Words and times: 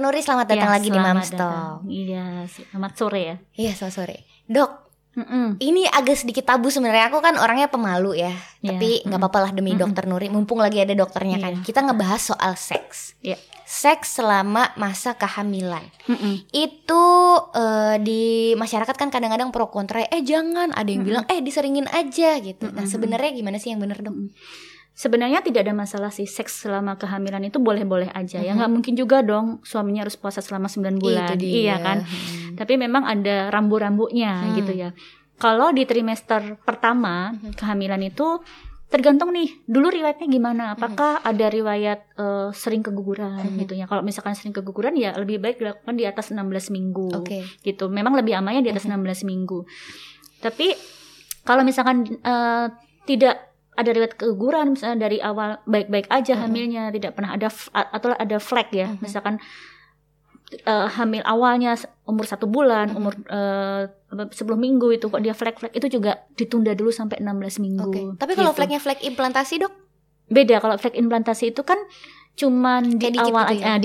Nuri, 0.00 0.24
selamat 0.24 0.46
datang 0.48 0.70
Ya, 0.70 0.74
lagi 0.74 0.88
di 0.88 0.96
selamat 0.96 1.14
Mamstop. 1.14 1.36
datang. 1.36 1.74
Iya, 1.84 2.24
selamat 2.48 2.92
sore 2.96 3.20
ya. 3.20 3.36
Iya, 3.54 3.72
selamat 3.76 3.94
sore. 3.94 4.16
Dok, 4.48 4.70
Mm-mm. 5.10 5.46
ini 5.60 5.84
agak 5.84 6.16
sedikit 6.16 6.48
tabu 6.48 6.72
sebenarnya. 6.72 7.12
Aku 7.12 7.20
kan 7.20 7.36
orangnya 7.36 7.68
pemalu 7.68 8.16
ya. 8.16 8.32
Iya, 8.60 8.72
Tapi 8.72 8.88
nggak 9.02 9.12
mm-mm. 9.12 9.20
apa-apa 9.20 9.38
lah 9.44 9.52
demi 9.52 9.76
Mm-mm. 9.76 9.82
dokter 9.84 10.08
Nuri. 10.08 10.32
Mumpung 10.32 10.56
lagi 10.56 10.80
ada 10.80 10.96
dokternya 10.96 11.36
kan. 11.36 11.52
Iya. 11.60 11.62
Kita 11.62 11.84
ngebahas 11.84 12.22
soal 12.24 12.56
seks. 12.56 13.20
Iya. 13.20 13.36
Seks 13.68 14.18
selama 14.18 14.72
masa 14.74 15.14
kehamilan. 15.14 15.84
Mm-mm. 16.08 16.48
Itu 16.48 17.04
eh, 17.52 17.96
di 18.00 18.22
masyarakat 18.56 18.96
kan 18.96 19.12
kadang-kadang 19.12 19.52
pro 19.52 19.68
kontra. 19.68 20.00
Eh 20.08 20.24
jangan, 20.24 20.72
ada 20.72 20.88
yang 20.88 21.04
bilang 21.04 21.24
eh 21.28 21.38
diseringin 21.38 21.86
aja 21.86 22.40
gitu. 22.40 22.66
Nah 22.66 22.82
Mm-mm. 22.82 22.88
sebenarnya 22.88 23.30
gimana 23.30 23.60
sih 23.60 23.70
yang 23.70 23.78
bener 23.78 24.00
dok? 24.00 24.16
Sebenarnya 25.00 25.40
tidak 25.40 25.64
ada 25.64 25.72
masalah 25.72 26.12
sih 26.12 26.28
seks 26.28 26.60
selama 26.60 26.92
kehamilan 26.94 27.40
itu 27.40 27.56
boleh-boleh 27.56 28.12
aja 28.12 28.36
ya 28.36 28.52
Mhm. 28.52 28.56
nggak 28.58 28.70
mungkin 28.70 28.94
juga 28.94 29.24
dong 29.24 29.64
suaminya 29.64 30.04
harus 30.04 30.14
puasa 30.14 30.44
selama 30.44 30.68
9 30.68 31.00
bulan 31.00 31.32
Itu 31.32 31.40
dia. 31.40 31.52
iya 31.56 31.76
kan 31.78 32.04
Hmm. 32.04 32.52
tapi 32.54 32.76
memang 32.76 33.08
ada 33.08 33.48
rambu-rambunya 33.48 34.28
Hmm. 34.44 34.52
gitu 34.54 34.72
ya 34.74 34.92
kalau 35.36 35.72
di 35.72 35.82
trimester 35.82 36.60
pertama 36.60 37.32
Mhm. 37.32 37.56
kehamilan 37.56 38.02
itu 38.04 38.44
tergantung 38.86 39.30
nih 39.30 39.48
dulu 39.64 39.88
riwayatnya 39.88 40.28
gimana 40.28 40.74
apakah 40.74 41.22
ada 41.22 41.46
riwayat 41.48 42.00
eh, 42.12 42.48
sering 42.52 42.82
keguguran 42.82 43.40
Mhm. 43.40 43.58
gitu 43.58 43.72
ya 43.74 43.86
kalau 43.86 44.02
misalkan 44.02 44.34
sering 44.34 44.52
keguguran 44.52 44.92
ya 44.94 45.16
lebih 45.16 45.38
baik 45.38 45.56
dilakukan 45.56 45.94
di 45.94 46.04
atas 46.04 46.28
16 46.28 46.68
minggu 46.68 47.08
Oke. 47.16 47.40
gitu. 47.62 47.88
Memang 47.88 48.12
lebih 48.12 48.36
amannya 48.36 48.60
di 48.60 48.68
atas 48.68 48.84
Mhm. 48.84 49.00
16 49.00 49.24
minggu. 49.24 49.64
Tapi 50.40 50.76
kalau 51.40 51.62
misalkan 51.62 52.04
eh, 52.04 52.66
tidak 53.06 53.48
ada 53.80 53.90
riwayat 53.96 54.14
keguguran 54.14 54.76
misalnya 54.76 55.08
dari 55.08 55.18
awal 55.18 55.58
baik-baik 55.64 56.06
aja 56.12 56.36
hamilnya, 56.44 56.92
tidak 56.92 57.16
pernah 57.16 57.34
ada 57.34 57.48
atau 57.72 58.12
ada 58.12 58.36
flag 58.36 58.68
ya. 58.70 58.92
Mhm. 58.92 59.00
Misalkan 59.00 59.34
eh, 60.52 60.86
hamil 61.00 61.24
awalnya 61.24 61.74
umur 62.04 62.28
satu 62.28 62.44
bulan, 62.44 62.92
umur 62.92 63.16
eh, 63.26 63.88
apa, 63.88 64.28
10 64.28 64.44
minggu 64.54 64.92
itu 64.92 65.08
kok 65.08 65.22
dia 65.24 65.32
flag-flag 65.32 65.72
itu 65.72 65.86
juga 65.88 66.28
ditunda 66.36 66.76
dulu 66.76 66.92
sampai 66.92 67.18
16 67.24 67.64
minggu. 67.64 67.90
Oke. 67.90 68.02
Tapi 68.20 68.32
kalau 68.36 68.52
gitu. 68.52 68.58
flagnya 68.60 68.80
flag 68.82 69.00
implantasi 69.00 69.64
dok? 69.64 69.90
beda 70.30 70.62
kalau 70.62 70.78
flag 70.78 70.94
implantasi 70.94 71.50
itu 71.50 71.66
kan 71.66 71.76
cuman 72.38 72.86
di 72.96 73.02
Kayak 73.02 73.14
dikit 73.18 73.34
awal 73.34 73.44
gitu 73.50 73.54
ya? 73.58 73.58
aja, 73.58 73.70
ah, 73.74 73.78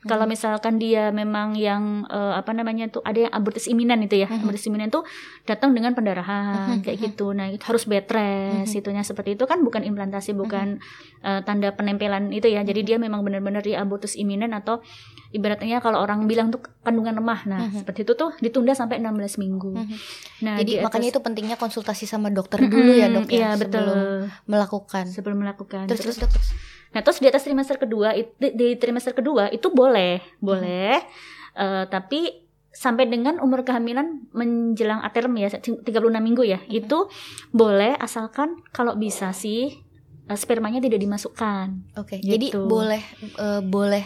dikit. 0.00 0.08
Kalau 0.08 0.24
misalkan 0.24 0.76
dia 0.76 1.08
memang 1.10 1.52
yang 1.52 1.82
eh, 2.06 2.34
apa 2.34 2.50
namanya 2.50 2.88
tuh 2.88 3.00
ada 3.02 3.20
yang 3.20 3.32
abortus 3.32 3.66
iminan 3.66 4.00
itu 4.00 4.16
ya. 4.16 4.26
Mhm. 4.26 4.40
Abortus 4.40 4.64
iminan 4.64 4.88
tuh 4.88 5.04
datang 5.44 5.70
dengan 5.70 5.92
pendarahan 5.92 6.76
Mhm, 6.76 6.82
kayak 6.82 6.96
mhm. 6.96 7.04
gitu. 7.06 7.26
Nah, 7.30 7.46
itu 7.48 7.60
harus 7.62 7.84
bed 7.84 8.06
rest 8.06 8.72
Mhm. 8.72 8.80
itunya 8.80 9.02
seperti 9.02 9.34
itu 9.34 9.44
kan 9.44 9.60
bukan 9.60 9.82
implantasi, 9.82 10.32
bukan 10.32 10.80
eh, 11.20 11.40
tanda 11.42 11.68
penempelan 11.70 12.30
itu 12.30 12.46
ya. 12.46 12.62
Jadi 12.62 12.80
dia 12.82 12.96
memang 12.96 13.20
benar-benar 13.20 13.60
di 13.60 13.72
abortus 13.72 14.14
iminan 14.14 14.52
atau 14.52 14.80
ibaratnya 15.30 15.78
kalau 15.78 16.00
orang 16.00 16.24
bilang 16.24 16.48
tuh 16.48 16.64
kandungan 16.80 17.14
lemah. 17.14 17.40
Nah, 17.44 17.60
Mhm. 17.62 17.84
seperti 17.84 18.00
itu 18.02 18.12
tuh 18.14 18.32
ditunda 18.38 18.72
sampai 18.72 18.96
16 18.98 19.36
minggu. 19.36 19.76
Mhm. 19.76 19.96
Nah, 20.42 20.56
Jadi 20.56 20.72
di 20.72 20.74
makanya 20.78 21.06
atas- 21.06 21.12
itu 21.12 21.20
pentingnya 21.20 21.56
konsultasi 21.56 22.04
sama 22.04 22.28
dokter 22.28 22.56
Mhm, 22.58 22.70
dulu 22.70 22.92
ya 22.94 23.06
dok 23.06 23.28
ya 23.28 23.36
Iya, 23.36 23.50
betul. 23.54 23.84
sebelum 23.84 24.00
melakukan. 24.46 25.04
Sebelum 25.06 25.36
melakukan. 25.38 25.84
Terus 25.86 26.00
Terus 26.00 26.16
terus 26.16 26.32
terus. 26.32 26.48
Nah, 26.90 27.00
terus 27.00 27.18
di 27.18 27.26
atas 27.26 27.44
trimester 27.44 27.78
kedua, 27.78 28.10
di, 28.16 28.50
di 28.50 28.74
trimester 28.74 29.12
kedua 29.12 29.46
itu 29.48 29.70
boleh, 29.70 29.89
boleh, 30.38 31.02
Eh, 31.50 31.84
tapi 31.86 32.30
sampai 32.70 33.04
dengan 33.04 33.36
umur 33.36 33.60
kehamilan 33.60 34.30
menjelang 34.30 35.02
aterm 35.02 35.34
ya, 35.34 35.50
36 35.50 35.82
minggu 36.16 36.46
ya, 36.46 36.56
Mhm. 36.58 36.70
itu 36.70 36.98
boleh 37.50 37.98
asalkan 37.98 38.54
kalau 38.70 38.94
bisa 38.94 39.34
sih 39.34 39.74
eh, 40.24 40.38
spermanya 40.38 40.78
tidak 40.78 41.02
dimasukkan. 41.02 41.90
Oke. 41.96 42.22
Gitu. 42.22 42.30
Jadi 42.30 42.46
boleh 42.54 43.02
eh, 43.36 43.60
boleh 43.60 44.04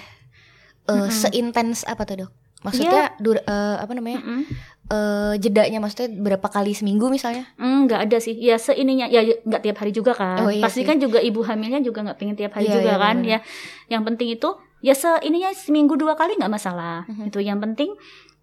eh, 0.85 0.97
Mhm. 0.99 1.13
seintens 1.13 1.85
apa 1.85 2.03
tuh 2.03 2.17
dok? 2.19 2.31
Maksudnya 2.63 3.13
dur- 3.19 3.41
eh, 3.41 3.77
apa 3.77 3.93
namanya? 3.93 4.19
Mm-mm. 4.19 4.43
eh, 4.87 5.35
jedanya 5.39 5.79
maksudnya 5.79 6.13
berapa 6.15 6.45
kali 6.47 6.73
seminggu 6.73 7.09
misalnya? 7.09 7.45
Mm, 7.57 7.85
nggak 7.85 8.01
ada 8.05 8.19
sih, 8.19 8.33
ya 8.35 8.57
seininya, 8.57 9.05
ya 9.07 9.21
nggak 9.21 9.63
tiap 9.63 9.77
hari 9.81 9.93
juga 9.93 10.13
kan. 10.13 10.41
Oh, 10.41 10.49
iya 10.49 10.61
Pasti 10.61 10.81
sih. 10.81 10.85
kan 10.85 10.97
juga 10.97 11.21
ibu 11.21 11.41
hamilnya 11.41 11.81
juga 11.81 12.01
nggak 12.01 12.17
pengen 12.17 12.35
tiap 12.35 12.53
hari 12.53 12.67
Iya, 12.67 12.75
juga 12.75 12.91
iya, 12.91 12.97
kan, 12.99 13.17
benar. 13.19 13.29
ya. 13.31 13.39
Yang 13.91 14.03
penting 14.09 14.29
itu 14.31 14.49
ya 14.85 14.93
seininya 14.93 15.49
seminggu 15.51 15.97
dua 15.97 16.13
kali 16.13 16.37
nggak 16.37 16.53
masalah. 16.53 17.09
Mhm. 17.09 17.25
Itu 17.27 17.41
yang 17.41 17.57
penting 17.59 17.97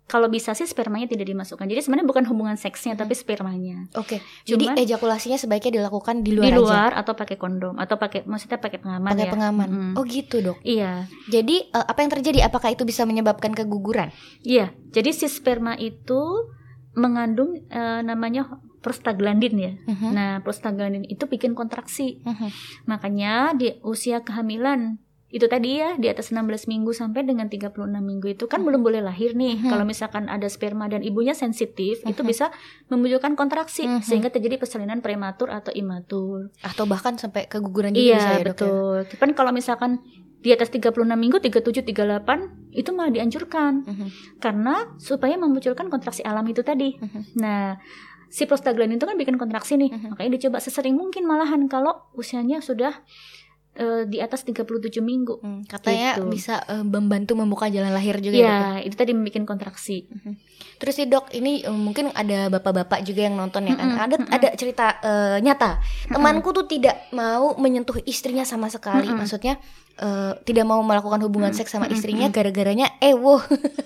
kalau 0.03 0.27
bisa 0.27 0.51
sih 0.51 0.65
spermanya 0.65 1.05
tidak 1.05 1.23
dimasukkan. 1.23 1.63
Jadi 1.63 1.79
sebenarnya 1.79 2.03
bukan 2.03 2.25
hubungan 2.25 2.57
seksnya 2.57 2.93
Mhm. 2.93 2.99
tapi 2.99 3.13
spermanya. 3.13 3.87
Oke. 3.93 4.19
Jadi 4.43 4.65
Cuman- 4.67 4.75
ejakulasinya 4.77 5.37
sebaiknya 5.37 5.79
dilakukan 5.79 6.19
di 6.19 6.33
luar, 6.33 6.43
di 6.43 6.51
aja. 6.51 6.59
luar 6.59 6.91
atau 6.93 7.13
pakai 7.13 7.37
kondom 7.37 7.77
atau 7.77 7.95
pakai 7.95 8.25
maksudnya 8.25 8.57
pakai 8.57 8.81
pengaman 8.81 9.07
Pakai 9.07 9.23
ya. 9.23 9.31
pengaman. 9.31 9.67
Mm-mm. 9.69 9.91
Oh 9.95 10.03
gitu 10.03 10.41
dok. 10.41 10.57
Iya, 10.61 11.07
Jadi 11.27 11.63
eh, 11.63 11.85
apa 11.85 11.99
yang 11.99 12.11
terjadi? 12.11 12.43
Apakah 12.43 12.69
itu 12.69 12.83
bisa 12.83 13.05
menyebabkan 13.05 13.53
keguguran? 13.53 14.11
iya. 14.41 14.73
Jadi 14.89 15.13
si 15.13 15.29
sperma 15.29 15.77
itu 15.77 16.19
mengandung 16.91 17.55
eh, 17.63 18.01
namanya 18.01 18.51
prostaglandin 18.81 19.55
ya. 19.55 19.71
Mhm. 19.85 20.09
Nah, 20.11 20.31
prostaglandin 20.41 21.05
itu 21.05 21.23
bikin 21.23 21.53
kontraksi. 21.53 22.19
Mhm. 22.19 22.49
Makanya 22.83 23.53
di 23.53 23.77
usia 23.81 24.19
kehamilan 24.19 24.97
itu 25.31 25.47
tadi 25.47 25.79
ya 25.79 25.95
di 25.95 26.11
atas 26.11 26.29
16 26.29 26.67
minggu 26.67 26.91
sampai 26.91 27.23
dengan 27.23 27.47
36 27.47 28.03
minggu 28.03 28.35
itu 28.35 28.45
kan 28.45 28.59
Mhm. 28.59 28.67
belum 28.67 28.81
boleh 28.83 28.99
lahir 28.99 29.31
nih. 29.31 29.63
Mhm. 29.63 29.69
Kalau 29.71 29.87
misalkan 29.87 30.27
ada 30.27 30.43
sperma 30.45 30.91
dan 30.91 31.01
ibunya 31.01 31.31
sensitif, 31.31 32.03
itu 32.03 32.19
Mhm. 32.19 32.27
bisa 32.27 32.51
memunculkan 32.87 33.39
kontraksi 33.39 33.87
Mhm. 33.87 34.03
sehingga 34.03 34.27
terjadi 34.27 34.59
persalinan 34.59 34.99
prematur 34.99 35.47
atau 35.47 35.71
imatur. 35.71 36.51
Atau 36.59 36.83
bahkan 36.83 37.15
sampai 37.15 37.47
keguguran 37.47 37.95
juga 37.95 38.03
bisa 38.11 38.27
Iya 38.27 38.35
ya 38.35 38.43
dok 38.43 38.43
ya? 38.43 38.51
betul. 38.51 38.97
Cuman 39.15 39.29
kalau 39.31 39.51
misalkan 39.51 40.03
di 40.41 40.49
atas 40.51 40.67
36 40.67 41.15
minggu 41.15 41.37
37 41.39 41.85
38 41.85 42.51
itu 42.73 42.91
malah 42.91 43.09
dianjurkan 43.09 43.87
Mhm. 43.87 44.07
karena 44.43 44.89
supaya 44.97 45.39
memunculkan 45.39 45.87
kontraksi 45.87 46.27
alam 46.27 46.43
itu 46.43 46.59
tadi. 46.59 46.99
Mhm. 46.99 47.39
Nah, 47.39 47.79
si 48.27 48.43
prostaglandin 48.43 48.97
itu 48.97 49.05
kan 49.05 49.15
bikin 49.15 49.39
kontraksi 49.39 49.75
nih. 49.75 49.91
Mhm. 49.91 50.07
Makanya 50.11 50.31
dicoba 50.35 50.59
sesering 50.59 50.97
mungkin 50.97 51.23
malahan 51.23 51.67
kalau 51.67 52.09
usianya 52.11 52.59
sudah 52.59 52.99
eh, 53.73 54.03
di 54.03 54.19
atas 54.19 54.43
37 54.43 54.99
minggu. 54.99 55.39
Hmm, 55.39 55.61
katanya 55.63 56.19
Gitu. 56.19 56.27
bisa 56.27 56.59
eh, 56.65 56.83
membantu 56.83 57.33
membuka 57.35 57.67
jalan 57.67 57.91
lahir 57.91 58.19
juga 58.19 58.35
ya, 58.35 58.43
dok 58.43 58.51
ya? 58.51 58.59
Ya, 58.59 58.79
itu 58.83 58.95
tadi 58.95 59.11
membuat 59.15 59.43
kontraksi. 59.47 60.05
Terus 60.75 60.93
sih 60.97 61.05
dok, 61.05 61.29
ini 61.31 61.61
eh, 61.61 61.69
mungkin 61.69 62.09
ada 62.11 62.49
bapak-bapak 62.49 63.05
juga 63.05 63.29
yang 63.29 63.37
nonton 63.37 63.69
ya 63.69 63.77
kan? 63.77 63.87
Mm-mm, 63.87 64.01
Ada 64.01 64.15
mm-mm. 64.17 64.35
ada 64.35 64.47
cerita 64.57 64.85
eh, 64.99 65.37
nyata. 65.39 65.77
Temanku 66.09 66.51
tuh 66.51 66.65
tidak 66.65 67.07
mau 67.13 67.53
menyentuh 67.55 68.01
istrinya 68.03 68.43
sama 68.43 68.67
sekali. 68.67 69.07
Maksudnya 69.07 69.61
eh, 70.01 70.33
tidak 70.41 70.65
mau 70.65 70.81
melakukan 70.81 71.21
hubungan 71.21 71.53
seks 71.53 71.71
sama 71.71 71.85
istrinya 71.87 72.27
gara-garanya 72.27 72.97
eh 72.97 73.13
wow. 73.13 73.37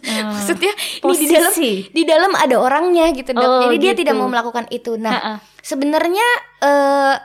Eh, 0.02 0.23
Maksudnya 0.34 0.72
ini 1.03 1.13
di 1.19 1.28
dalam 1.29 1.53
di 1.91 2.03
dalam 2.07 2.31
ada 2.34 2.56
orangnya 2.57 3.12
gitu 3.12 3.35
dok. 3.35 3.44
Oh, 3.44 3.62
Jadi 3.67 3.75
dia 3.78 3.91
gitu. 3.94 4.02
tidak 4.07 4.16
mau 4.16 4.31
melakukan 4.31 4.66
itu. 4.72 4.96
Nah, 4.96 5.38
sebenarnya 5.59 6.28
eh, 6.63 7.16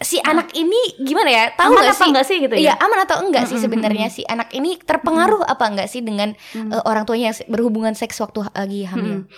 si 0.00 0.16
anak 0.18 0.52
ini 0.52 0.76
gimana 0.98 1.28
ya? 1.28 1.44
Tahu 1.52 1.70
aman 1.70 1.82
nggak 1.82 1.94
sih? 1.94 2.08
enggak 2.08 2.24
sih 2.24 2.36
gitu 2.38 2.54
Iya 2.54 2.72
ya? 2.72 2.74
aman 2.80 2.98
atau 3.00 3.16
enggak 3.20 3.44
sih 3.44 3.54
Mm-mm, 3.54 3.64
sebenarnya 3.66 4.08
si 4.08 4.24
anak 4.24 4.48
ini 4.50 4.76
terpengaruh 4.76 5.44
apa 5.44 5.64
enggak 5.66 5.86
sih 5.86 6.00
dengan 6.00 6.32
Mm. 6.50 6.70
eh, 6.70 6.82
orang 6.82 7.04
tuanya 7.04 7.30
yang 7.30 7.46
berhubungan 7.46 7.92
seks 7.92 8.16
waktu 8.18 8.42
lagi 8.46 8.84
hamil? 8.84 9.22
Mm-mm. 9.22 9.28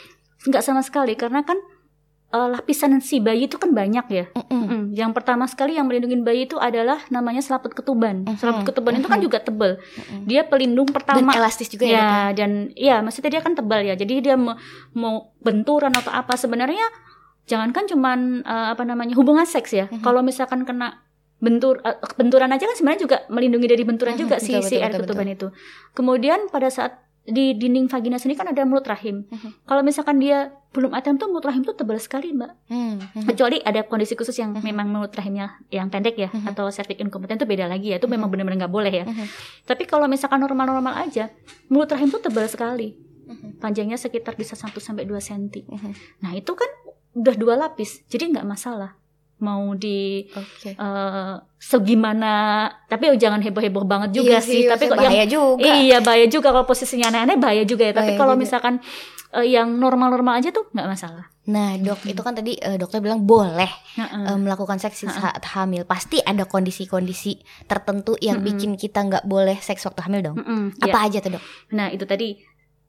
Enggak 0.42 0.62
sama 0.62 0.80
sekali 0.80 1.12
karena 1.12 1.42
kan 1.42 1.58
eh, 2.30 2.48
lapisan 2.48 2.96
si 2.98 3.18
bayi 3.18 3.44
itu 3.44 3.56
kan 3.56 3.70
banyak 3.70 4.06
ya. 4.08 4.24
Mm-mm. 4.32 4.62
Mm, 4.62 4.84
Yang 4.92 5.10
pertama 5.12 5.44
sekali 5.44 5.74
yang 5.74 5.84
melindungi 5.84 6.16
bayi 6.18 6.46
itu 6.46 6.56
adalah 6.56 7.02
namanya 7.08 7.40
selaput 7.40 7.70
ketuban. 7.72 8.22
Mhm, 8.24 8.38
Selaput 8.38 8.64
ketuban 8.64 8.96
itu 8.96 9.04
kan 9.04 9.20
juga 9.20 9.38
tebal. 9.38 9.76
Mm-mm. 9.76 10.24
Dia 10.24 10.42
pelindung 10.42 10.86
Dan 10.86 10.94
pertama. 10.94 11.30
elastis 11.34 11.68
juga 11.68 11.84
ya. 11.84 11.92
Dok, 11.92 12.00
ya 12.00 12.08
dan 12.34 12.50
ya 12.72 12.96
maksudnya 12.98 13.30
dia 13.30 13.42
kan 13.42 13.52
tebal 13.52 13.82
ya. 13.82 13.94
Jadi 13.94 14.22
dia 14.22 14.34
mau, 14.34 14.54
mau 14.92 15.14
benturan 15.38 15.90
atau 15.90 16.08
apa 16.08 16.32
sebenarnya 16.34 16.86
jangankan 17.44 17.84
cuman 17.86 18.18
eh, 18.42 18.66
apa 18.72 18.82
namanya 18.82 19.14
hubungan 19.14 19.44
seks 19.44 19.72
ya. 19.72 19.86
Mhm. 19.88 20.00
Kalau 20.00 20.20
misalkan 20.20 20.62
kena 20.62 21.02
bentur 21.38 21.82
eh, 21.82 21.98
benturan 22.14 22.48
aja 22.48 22.64
kan 22.64 22.76
sebenarnya 22.76 23.02
juga 23.02 23.16
melindungi 23.28 23.66
dari 23.66 23.82
benturan 23.82 24.14
Mhm, 24.14 24.20
juga 24.20 24.36
si 24.38 24.54
betul, 24.54 24.62
si 24.62 24.74
betul, 24.74 24.82
air 24.82 24.92
betul, 24.92 25.02
ketuban 25.04 25.28
itu. 25.28 25.46
Kemudian 25.92 26.40
pada 26.48 26.70
saat 26.70 26.92
di 27.22 27.54
dinding 27.54 27.86
vagina 27.86 28.18
sini 28.18 28.34
kan 28.34 28.50
ada 28.50 28.66
mulut 28.66 28.82
rahim. 28.82 29.22
Mhm. 29.30 29.62
Kalau 29.62 29.82
misalkan 29.82 30.18
dia 30.18 30.50
belum 30.74 30.90
atem 30.90 31.14
tuh 31.14 31.30
mulut 31.30 31.46
rahim 31.46 31.62
tuh 31.62 31.70
tebal 31.72 31.94
sekali, 31.94 32.34
Mbak. 32.34 32.50
Hmm, 32.66 32.98
hmm. 32.98 33.26
Kecuali 33.30 33.62
ada 33.62 33.86
kondisi 33.86 34.18
khusus 34.18 34.34
yang 34.34 34.50
Mhm. 34.50 34.62
memang 34.64 34.86
mulut 34.90 35.14
rahimnya 35.14 35.54
yang 35.70 35.86
pendek 35.86 36.18
ya 36.18 36.26
Mhm. 36.26 36.50
atau 36.50 36.66
cervix 36.68 36.98
incompetence 36.98 37.38
itu 37.38 37.46
beda 37.46 37.70
lagi 37.70 37.94
ya. 37.94 38.02
Itu 38.02 38.10
memang 38.10 38.26
Mhm. 38.26 38.32
benar-benar 38.34 38.58
nggak 38.66 38.74
boleh 38.74 38.92
ya. 38.92 39.04
Mhm. 39.04 39.26
Tapi 39.62 39.82
kalau 39.84 40.10
misalkan 40.10 40.42
normal-normal 40.42 40.98
aja, 40.98 41.30
mulut 41.68 41.86
rahim 41.86 42.10
tuh 42.10 42.18
tebal 42.18 42.42
sekali. 42.46 42.98
Mhm. 43.22 43.62
Panjangnya 43.62 43.94
sekitar 43.94 44.34
bisa 44.34 44.58
1 44.58 44.82
sampai 44.82 45.06
2 45.06 45.22
cm. 45.22 45.62
Mhm. 45.62 45.90
Nah, 46.20 46.34
itu 46.34 46.50
kan 46.52 46.66
udah 47.12 47.34
dua 47.36 47.54
lapis. 47.56 48.04
Jadi 48.06 48.32
nggak 48.32 48.44
masalah. 48.44 48.96
Mau 49.38 49.74
di 49.74 50.22
Oke. 50.30 50.72
eh, 50.72 51.34
segimana 51.58 52.32
tapi 52.86 53.10
jangan 53.16 53.42
heboh-heboh 53.42 53.82
banget 53.82 54.14
juga 54.14 54.38
Iya 54.38 54.40
sih. 54.40 54.62
Tapi 54.64 54.86
kok 54.86 54.94
maksudnya 54.94 55.02
yang 55.02 55.10
bahaya 55.10 55.26
juga. 55.26 55.72
Iya 55.74 55.98
bahaya 55.98 56.26
juga 56.26 56.48
kalau 56.50 56.64
posisinya 56.64 57.06
aneh-aneh 57.10 57.36
bahaya 57.36 57.64
juga 57.66 57.82
ya. 57.86 57.92
Tapi 57.92 58.14
Bahaya 58.14 58.20
kalau 58.20 58.34
juga. 58.34 58.42
misalkan 58.46 58.74
eh, 59.34 59.46
yang 59.50 59.68
normal-normal 59.74 60.38
aja 60.38 60.54
tuh 60.54 60.70
nggak 60.70 60.86
masalah. 60.86 61.26
Nah, 61.42 61.74
dok, 61.74 62.06
itu 62.06 62.22
kan 62.22 62.38
tadi 62.38 62.54
eh, 62.54 62.78
dokter 62.78 63.02
bilang 63.02 63.26
boleh 63.26 63.66
Heeh. 63.98 64.30
eh, 64.30 64.38
melakukan 64.38 64.78
seks 64.78 65.02
saat 65.04 65.42
hamil. 65.58 65.82
Pasti 65.82 66.22
ada 66.22 66.46
kondisi-kondisi 66.46 67.42
tertentu 67.66 68.14
yang 68.22 68.38
bikin 68.38 68.78
kita 68.78 69.02
nggak 69.02 69.26
boleh 69.26 69.58
seks 69.58 69.82
waktu 69.82 70.06
hamil 70.06 70.20
dong. 70.22 70.36
Mm-mm, 70.38 70.78
Apa 70.78 71.02
ya. 71.02 71.06
aja 71.10 71.18
tuh 71.18 71.34
dok? 71.34 71.42
Nah 71.74 71.90
itu 71.90 72.06
tadi 72.06 72.38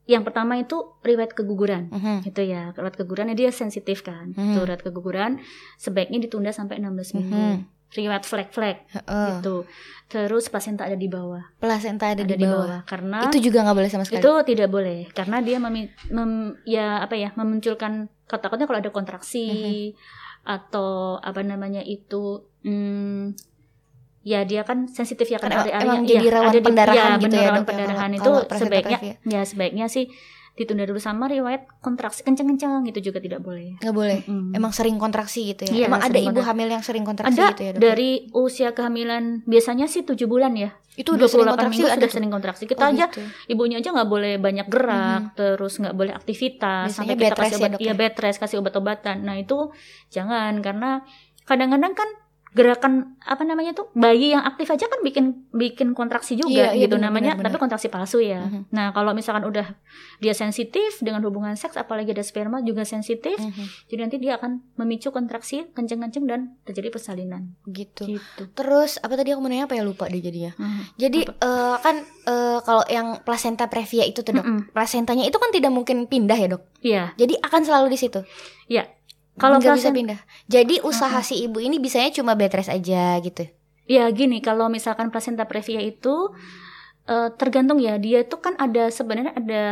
yang 0.03 0.23
pertama 0.23 0.55
itu 0.55 0.99
riwayat 0.99 1.31
keguguran. 1.31 1.87
Mhm. 1.89 2.23
Gitu 2.23 2.43
ya, 2.43 2.71
riwayat 2.71 2.95
keguguran 2.95 3.31
dia 3.31 3.49
sensitif 3.49 4.03
kan. 4.03 4.31
Mhm. 4.31 4.53
Tuh 4.53 4.63
riwayat 4.63 4.83
keguguran 4.83 5.39
sebaiknya 5.75 6.19
ditunda 6.19 6.51
sampai 6.51 6.77
16 6.77 7.13
minggu. 7.13 7.31
Mhm. 7.31 7.57
Riwayat 7.93 8.25
flek-flek 8.25 8.89
Heeh. 8.89 9.27
gitu. 9.37 9.69
Terus 10.09 10.49
placenta 10.49 10.83
ada 10.83 10.97
di 10.97 11.05
bawah. 11.05 11.45
Plasenta 11.57 12.09
ada, 12.09 12.25
Ada 12.25 12.33
di 12.33 12.41
bawah. 12.41 12.81
Karena 12.83 13.29
Itu 13.29 13.37
juga 13.39 13.61
nggak 13.61 13.77
boleh 13.77 13.89
sama 13.89 14.03
sekali. 14.03 14.17
itu 14.19 14.31
tidak 14.49 14.69
boleh 14.69 14.99
karena 15.13 15.37
dia 15.39 15.57
memi- 15.61 15.93
mem- 16.09 16.57
ya 16.65 16.99
apa 16.99 17.13
ya 17.13 17.29
memunculkan 17.37 18.09
takutnya 18.25 18.65
kalau 18.65 18.81
ada 18.81 18.89
kontraksi 18.89 19.93
atau 20.43 21.15
apa 21.17 21.39
namanya 21.39 21.79
itu 21.79 22.43
hmm, 22.65 23.37
ya 24.23 24.41
dia 24.41 24.63
kan 24.63 24.87
sensitif 24.87 25.27
ya 25.27 25.35
kan 25.35 25.51
Karena 25.51 25.63
area-area 25.63 25.83
emang 25.85 26.01
ya, 26.01 26.09
jadi 26.09 26.25
rawan 26.31 26.47
ada 26.47 26.55
di- 26.55 26.63
pendarahan 26.63 26.97
ya, 27.11 27.19
gitu 27.19 27.35
ya, 27.35 27.41
rawan 27.41 27.53
dok, 27.53 27.59
ya, 27.59 27.67
pendarahan 27.67 28.09
kalau 28.09 28.39
itu 28.41 28.57
sebaiknya 28.57 28.99
ya 29.21 29.41
sebaiknya 29.43 29.85
sih 29.85 30.05
ditunda 30.53 30.85
dulu 30.85 30.95
sama 30.97 31.25
riwayat 31.25 31.65
kontraksi 31.81 32.21
kencang-kencang 32.21 32.85
itu 32.85 33.01
juga 33.01 33.17
tidak 33.17 33.41
boleh 33.41 33.73
Nggak 33.75 33.89
boleh. 33.91 34.21
Mm. 34.23 34.53
Emang 34.53 34.69
sering 34.69 34.95
kontraksi 34.95 35.49
gitu 35.49 35.65
ya. 35.65 35.73
Iya, 35.73 35.85
Emang 35.89 36.05
ada 36.05 36.13
ibu 36.15 36.39
hamil 36.39 36.69
yang 36.69 36.79
sering 36.79 37.01
kontraksi 37.01 37.33
ada 37.33 37.51
gitu 37.51 37.61
ya 37.63 37.71
dok. 37.73 37.81
dari 37.81 38.09
usia 38.31 38.69
kehamilan 38.71 39.41
biasanya 39.43 39.85
sih 39.85 40.01
7 40.01 40.13
bulan 40.23 40.53
ya 40.53 40.69
itu 40.93 41.09
udah 41.09 41.25
sering 41.25 41.49
28 41.49 41.57
kontraksi 41.57 41.73
minggu 41.73 41.89
ada 41.89 41.97
sudah 41.97 42.11
sering 42.13 42.29
kontraksi 42.29 42.63
kita 42.63 42.79
Oh, 42.79 42.93
aja 42.93 43.05
gitu. 43.09 43.21
ibunya 43.49 43.81
aja 43.81 43.89
nggak 43.91 44.05
boleh 44.07 44.33
banyak 44.37 44.67
gerak 44.69 45.21
terus 45.33 45.73
nggak 45.75 45.95
boleh 45.97 46.13
aktivitas 46.13 46.85
Biasanya 46.85 47.01
sampai 47.01 47.15
kita 47.17 47.33
kasih 47.35 47.49
ya, 47.49 47.57
obat 47.65 47.79
iya 47.81 47.89
ya? 47.89 47.93
bed 47.97 48.13
rest 48.15 48.37
kasih 48.37 48.57
obat-obatan 48.61 49.17
nah 49.19 49.35
itu 49.35 49.57
jangan 50.07 50.53
karena 50.59 51.01
kadang-kadang 51.43 51.91
kan 51.91 52.09
gerakan 52.53 53.17
apa 53.19 53.41
namanya 53.41 53.73
tuh 53.73 53.89
bayi 53.91 54.31
yang 54.31 54.41
aktif 54.41 54.69
aja 54.69 54.85
kan 54.85 55.01
bikin 55.01 55.49
bikin 55.49 55.91
kontraksi 55.91 56.33
juga 56.33 56.69
Iya, 56.69 56.69
iya, 56.71 56.81
gitu 56.81 56.95
benar, 56.95 57.09
namanya 57.09 57.33
benar, 57.33 57.49
tapi 57.49 57.57
kontraksi 57.57 57.87
palsu 57.87 58.19
ya 58.19 58.41
Mhm. 58.41 58.69
nah 58.69 58.89
kalau 58.89 59.11
misalkan 59.11 59.41
udah 59.43 59.73
dia 60.19 60.31
sensitif 60.31 60.99
dengan 60.99 61.21
hubungan 61.21 61.53
seks 61.53 61.73
apalagi 61.75 62.11
ada 62.11 62.21
sperma 62.21 62.61
juga 62.61 62.83
sensitif 62.83 63.35
Mhm. 63.35 63.65
jadi 63.87 63.99
nanti 63.99 64.17
dia 64.17 64.37
akan 64.37 64.61
memicu 64.75 65.09
kontraksi 65.09 65.65
kenceng-kenceng 65.67 66.25
dan 66.25 66.39
terjadi 66.63 66.89
persalinan 66.89 67.57
Gitu. 67.65 68.05
gitu 68.11 68.43
Terus 68.53 68.97
apa 68.97 69.13
tadi 69.13 69.29
aku 69.29 69.39
mau 69.39 69.47
nanya 69.47 69.65
apa 69.65 69.73
ya 69.73 69.81
lupa 69.81 70.05
deh 70.05 70.19
jadinya. 70.19 70.53
Mhm. 70.53 70.81
Jadi 70.95 71.19
eh, 71.25 71.75
kan 71.79 71.95
eh, 72.03 72.59
kalau 72.61 72.83
yang 72.87 73.19
placenta 73.19 73.65
previa 73.65 74.03
itu 74.03 74.21
tuh 74.21 74.31
dok, 74.31 74.43
Mm-mm. 74.43 74.59
placentanya 74.69 75.23
itu 75.23 75.35
kan 75.35 75.49
tidak 75.49 75.69
mungkin 75.69 76.05
pindah 76.05 76.35
ya 76.35 76.47
dok. 76.47 76.63
Iya 76.79 77.03
Jadi 77.15 77.33
akan 77.37 77.61
selalu 77.61 77.87
di 77.89 77.97
situ. 77.97 78.21
Kalau 79.33 79.57
nggak 79.57 79.75
bisa 79.77 79.89
pindah. 79.89 80.19
Jadi 80.45 80.77
usaha 80.85 81.17
si 81.25 81.41
ibu 81.41 81.57
ini 81.57 81.81
bisanya 81.81 82.13
cuma 82.13 82.37
bed 82.37 82.53
rest 82.53 82.69
aja 82.69 83.17
gitu. 83.17 83.49
Ya 83.83 84.07
gini, 84.13 84.39
kalau 84.39 84.69
misalkan 84.69 85.09
placenta 85.09 85.43
previa 85.43 85.81
itu 85.81 86.31
eh, 87.03 87.29
tergantung 87.35 87.81
ya, 87.81 87.99
dia 87.99 88.23
itu 88.23 88.37
kan 88.39 88.55
ada 88.55 88.87
sebenarnya 88.87 89.33
ada 89.35 89.63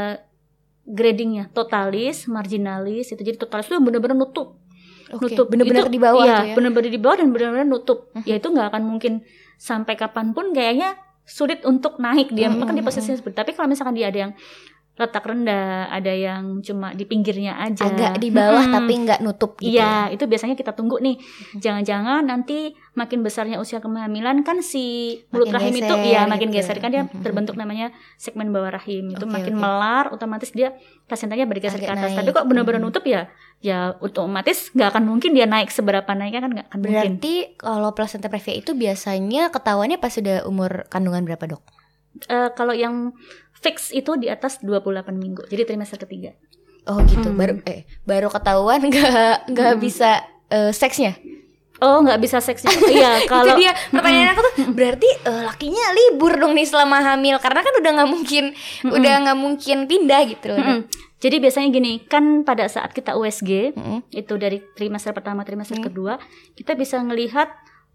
gradingnya, 0.83 1.47
totalis, 1.53 2.25
marginalis 2.27 3.13
itu. 3.13 3.21
Jadi 3.21 3.37
totalis 3.37 3.69
itu 3.69 3.77
benar-benar 3.79 4.17
nutup, 4.17 4.57
Oke. 5.13 5.29
nutup. 5.31 5.47
Bener-bener 5.47 5.87
Itu- 5.87 5.93
di 5.93 6.01
bawah 6.01 6.25
iya, 6.25 6.35
tuh 6.41 6.47
ya. 6.51 6.55
benar-benar 6.57 6.89
di 6.91 6.99
bawah 6.99 7.17
dan 7.21 7.29
benar-benar 7.31 7.67
nutup. 7.69 8.09
Mhm. 8.17 8.25
Ya 8.27 8.35
itu 8.35 8.47
nggak 8.49 8.67
akan 8.75 8.83
mungkin 8.83 9.13
sampai 9.55 9.93
kapan 9.95 10.33
pun 10.33 10.51
kayaknya 10.51 10.97
sulit 11.23 11.63
untuk 11.63 12.01
naik 12.01 12.33
dia. 12.33 12.49
Mhm, 12.49 12.65
Makan 12.65 12.75
di 12.75 12.83
posisi 12.83 13.13
seperti. 13.13 13.37
Tapi 13.37 13.51
kalau 13.53 13.69
misalkan 13.69 13.93
dia 13.95 14.09
ada 14.09 14.19
yang 14.27 14.33
letak 14.91 15.23
rendah, 15.23 15.87
ada 15.87 16.11
yang 16.11 16.59
cuma 16.61 16.91
di 16.91 17.07
pinggirnya 17.07 17.57
aja, 17.57 17.87
Agak 17.87 18.19
di 18.19 18.29
bawah 18.29 18.61
Mm-mm. 18.61 18.75
tapi 18.75 18.93
nggak 19.01 19.19
nutup 19.19 19.57
gitu. 19.57 19.73
Iya, 19.73 20.11
itu 20.11 20.27
biasanya 20.27 20.53
kita 20.53 20.75
tunggu 20.75 20.99
nih. 20.99 21.15
Jangan-jangan 21.57 22.21
nanti 22.21 22.75
makin 22.91 23.23
besarnya 23.23 23.57
usia 23.57 23.79
kehamilan 23.79 24.43
kan 24.43 24.59
si 24.59 25.15
mulut 25.31 25.47
Makin 25.47 25.57
rahim 25.57 25.73
itu 25.73 25.87
geser 25.87 26.11
ya 26.11 26.21
makin 26.27 26.49
gitu. 26.51 26.57
geser 26.59 26.77
kan 26.77 26.91
dia 26.91 27.07
terbentuk 27.17 27.55
namanya 27.55 27.89
segmen 28.15 28.51
bawah 28.51 28.67
rahim. 28.69 29.09
Itu 29.09 29.25
Oke, 29.25 29.31
makin 29.31 29.53
oke. 29.55 29.61
melar 29.63 30.05
otomatis 30.11 30.51
dia 30.51 30.75
plasentanya 31.07 31.47
bergeser 31.47 31.79
Agak 31.79 31.87
ke 31.87 31.93
atas. 31.95 32.11
naik. 32.11 32.17
Tapi 32.21 32.29
kok 32.35 32.45
benar-benar 32.45 32.81
nutup 32.83 33.03
ya 33.07 33.31
ya 33.57 33.95
otomatis 33.97 34.69
nggak 34.75 34.91
akan 34.91 35.03
mungkin 35.07 35.31
dia 35.31 35.47
naik 35.47 35.71
seberapa 35.71 36.11
naiknya 36.11 36.41
kan 36.41 36.51
nggak 36.51 36.67
akan 36.67 36.77
mungkin. 36.77 36.93
Berarti 37.17 37.33
kalau 37.55 37.89
placenta 37.95 38.27
previa 38.27 38.53
itu 38.53 38.75
biasanya 38.75 39.49
ketahuannya 39.49 39.97
pas 39.97 40.11
sudah 40.11 40.43
umur 40.45 40.85
kandungan 40.91 41.23
berapa 41.23 41.47
dok? 41.47 41.63
Eh, 42.27 42.51
kalau 42.53 42.75
yang 42.75 43.15
fix 43.61 43.89
itu 43.89 44.13
di 44.15 44.27
atas 44.27 44.59
28 44.59 44.81
minggu. 45.13 45.45
Jadi 45.45 45.61
trimester 45.63 45.97
ketiga. 45.97 46.33
Oh 46.83 46.97
gitu. 47.01 47.29
Hmm. 47.29 47.37
Baru 47.37 47.53
eh 47.63 47.85
baru 48.03 48.27
ketahuan 48.27 48.81
nggak 48.83 49.47
nggak 49.47 49.73
Hmm. 49.73 49.79
bisa 49.79 50.21
eh, 50.49 50.69
seksnya. 50.71 51.13
Oh, 51.77 51.97
nggak 51.97 52.21
bisa 52.21 52.37
seksnya. 52.37 52.69
Iya, 52.69 53.11
kalau 53.31 53.53
itu 53.53 53.65
dia 53.65 53.73
pertanyaan 53.89 54.33
aku 54.33 54.41
tuh 54.43 54.53
berarti 54.69 55.09
eh, 55.23 55.43
lakinya 55.45 55.85
libur 55.91 56.33
dong 56.35 56.53
nih 56.53 56.65
selama 56.65 57.01
hamil 57.03 57.37
karena 57.37 57.61
kan 57.61 57.73
udah 57.75 57.91
nggak 57.95 58.09
mungkin 58.11 58.43
udah 58.83 59.13
nggak 59.25 59.39
mungkin 59.39 59.77
pindah 59.85 60.21
gitu 60.27 60.45
loh. 60.53 60.57
Mm-mm. 60.57 60.79
Jadi 61.21 61.37
biasanya 61.37 61.69
gini, 61.69 62.01
kan 62.01 62.41
pada 62.41 62.65
saat 62.65 62.93
kita 62.93 63.13
USG, 63.13 63.77
itu 64.09 64.33
dari 64.35 64.57
trimester 64.73 65.09
pertama 65.11 65.41
trimester 65.41 65.77
Hmm. 65.77 65.85
kedua 65.85 66.13
kita 66.53 66.73
bisa 66.73 66.97
ngelihat 66.97 67.45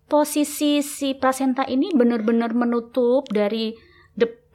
posisi 0.04 0.78
si 0.80 1.14
plasenta 1.14 1.62
ini 1.64 1.90
benar-benar 1.90 2.54
menutup 2.54 3.26
dari 3.28 3.74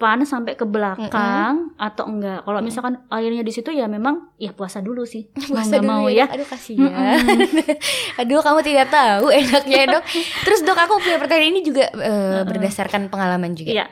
depan 0.01 0.25
sampai 0.25 0.57
ke 0.57 0.65
belakang 0.65 1.77
atau 1.77 2.09
enggak 2.09 2.41
kalau 2.41 2.57
misalkan 2.65 2.97
airnya 3.13 3.45
di 3.45 3.53
situ 3.53 3.69
ya 3.69 3.85
memang 3.85 4.33
ya 4.41 4.49
puasa 4.49 4.81
dulu 4.81 5.05
sih 5.05 5.29
Puasa 5.53 5.77
nggak 5.77 5.85
dulu 5.85 5.91
mau 5.93 6.09
ya. 6.09 6.25
ya. 6.25 6.33
Aduh 6.33 6.47
kasihan. 6.49 7.21
Aduh 8.25 8.41
kamu 8.41 8.59
tidak 8.65 8.89
tahu 8.89 9.29
enaknya 9.29 9.81
dok. 9.93 10.03
Terus 10.49 10.65
dok 10.65 10.79
aku 10.81 10.97
punya 10.97 11.21
pertanyaan 11.21 11.53
ini 11.53 11.61
juga 11.61 11.85
eh, 11.93 12.41
berdasarkan 12.49 13.13
pengalaman 13.13 13.53
juga. 13.53 13.69
Iya. 13.69 13.85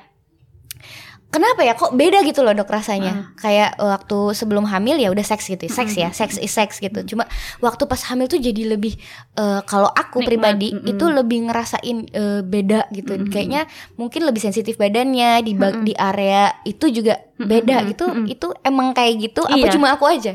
Kenapa 1.30 1.62
ya 1.62 1.78
kok 1.78 1.94
beda 1.94 2.26
gitu 2.26 2.42
loh 2.42 2.52
dok 2.52 2.66
rasanya? 2.66 3.38
Kayak 3.38 3.78
waktu 3.78 4.34
sebelum 4.34 4.66
hamil 4.66 4.98
ya 4.98 5.14
udah 5.14 5.22
seks 5.22 5.46
gitu, 5.46 5.62
seks 5.66 5.94
ya, 5.94 6.10
seks 6.10 6.36
is 6.36 6.50
seks 6.50 6.82
gitu. 6.82 7.06
Cuma 7.06 7.30
waktu 7.60 7.86
pas 7.86 8.02
hamil 8.10 8.26
tuh 8.26 8.38
jadi 8.38 8.66
lebih 8.66 8.98
eh, 9.36 9.62
kalau 9.64 9.86
aku 9.88 10.20
Nikmat, 10.20 10.30
pribadi 10.58 10.70
mm-mm. 10.74 10.90
itu 10.90 11.06
lebih 11.06 11.40
ngerasain 11.46 11.98
eh, 12.10 12.42
beda 12.42 12.90
gitu. 12.90 13.14
Mm-mm. 13.14 13.30
Kayaknya 13.30 13.70
mungkin 13.94 14.26
lebih 14.26 14.42
sensitif 14.42 14.76
badannya 14.76 15.46
di 15.46 15.54
ba- 15.54 15.78
di 15.78 15.94
area 15.94 16.50
itu 16.64 16.90
juga 16.90 17.22
beda 17.36 17.78
Mm-mm, 17.78 17.90
gitu. 17.94 18.06
mm-mm. 18.10 18.26
Itu 18.28 18.48
emang 18.62 18.98
kayak 18.98 19.14
gitu? 19.22 19.46
Apa 19.46 19.54
Iya. 19.56 19.72
cuma 19.72 19.94
aku 19.94 20.10
aja? 20.10 20.34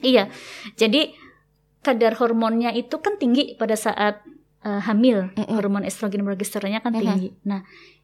iya 0.00 0.32
jadi 0.74 1.12
kadar 1.80 2.16
hormonnya 2.16 2.72
itu 2.72 2.96
kan 2.96 3.20
tinggi 3.20 3.52
pada 3.56 3.76
saat 3.76 4.24
eh, 4.60 4.80
hamil 4.80 5.28
Mm-mm. 5.32 5.52
hormon 5.52 5.84
estrogen 5.84 6.24
progesteronnya 6.24 6.80
kan 6.80 6.92
tinggi 6.92 7.36
nah 7.44 7.60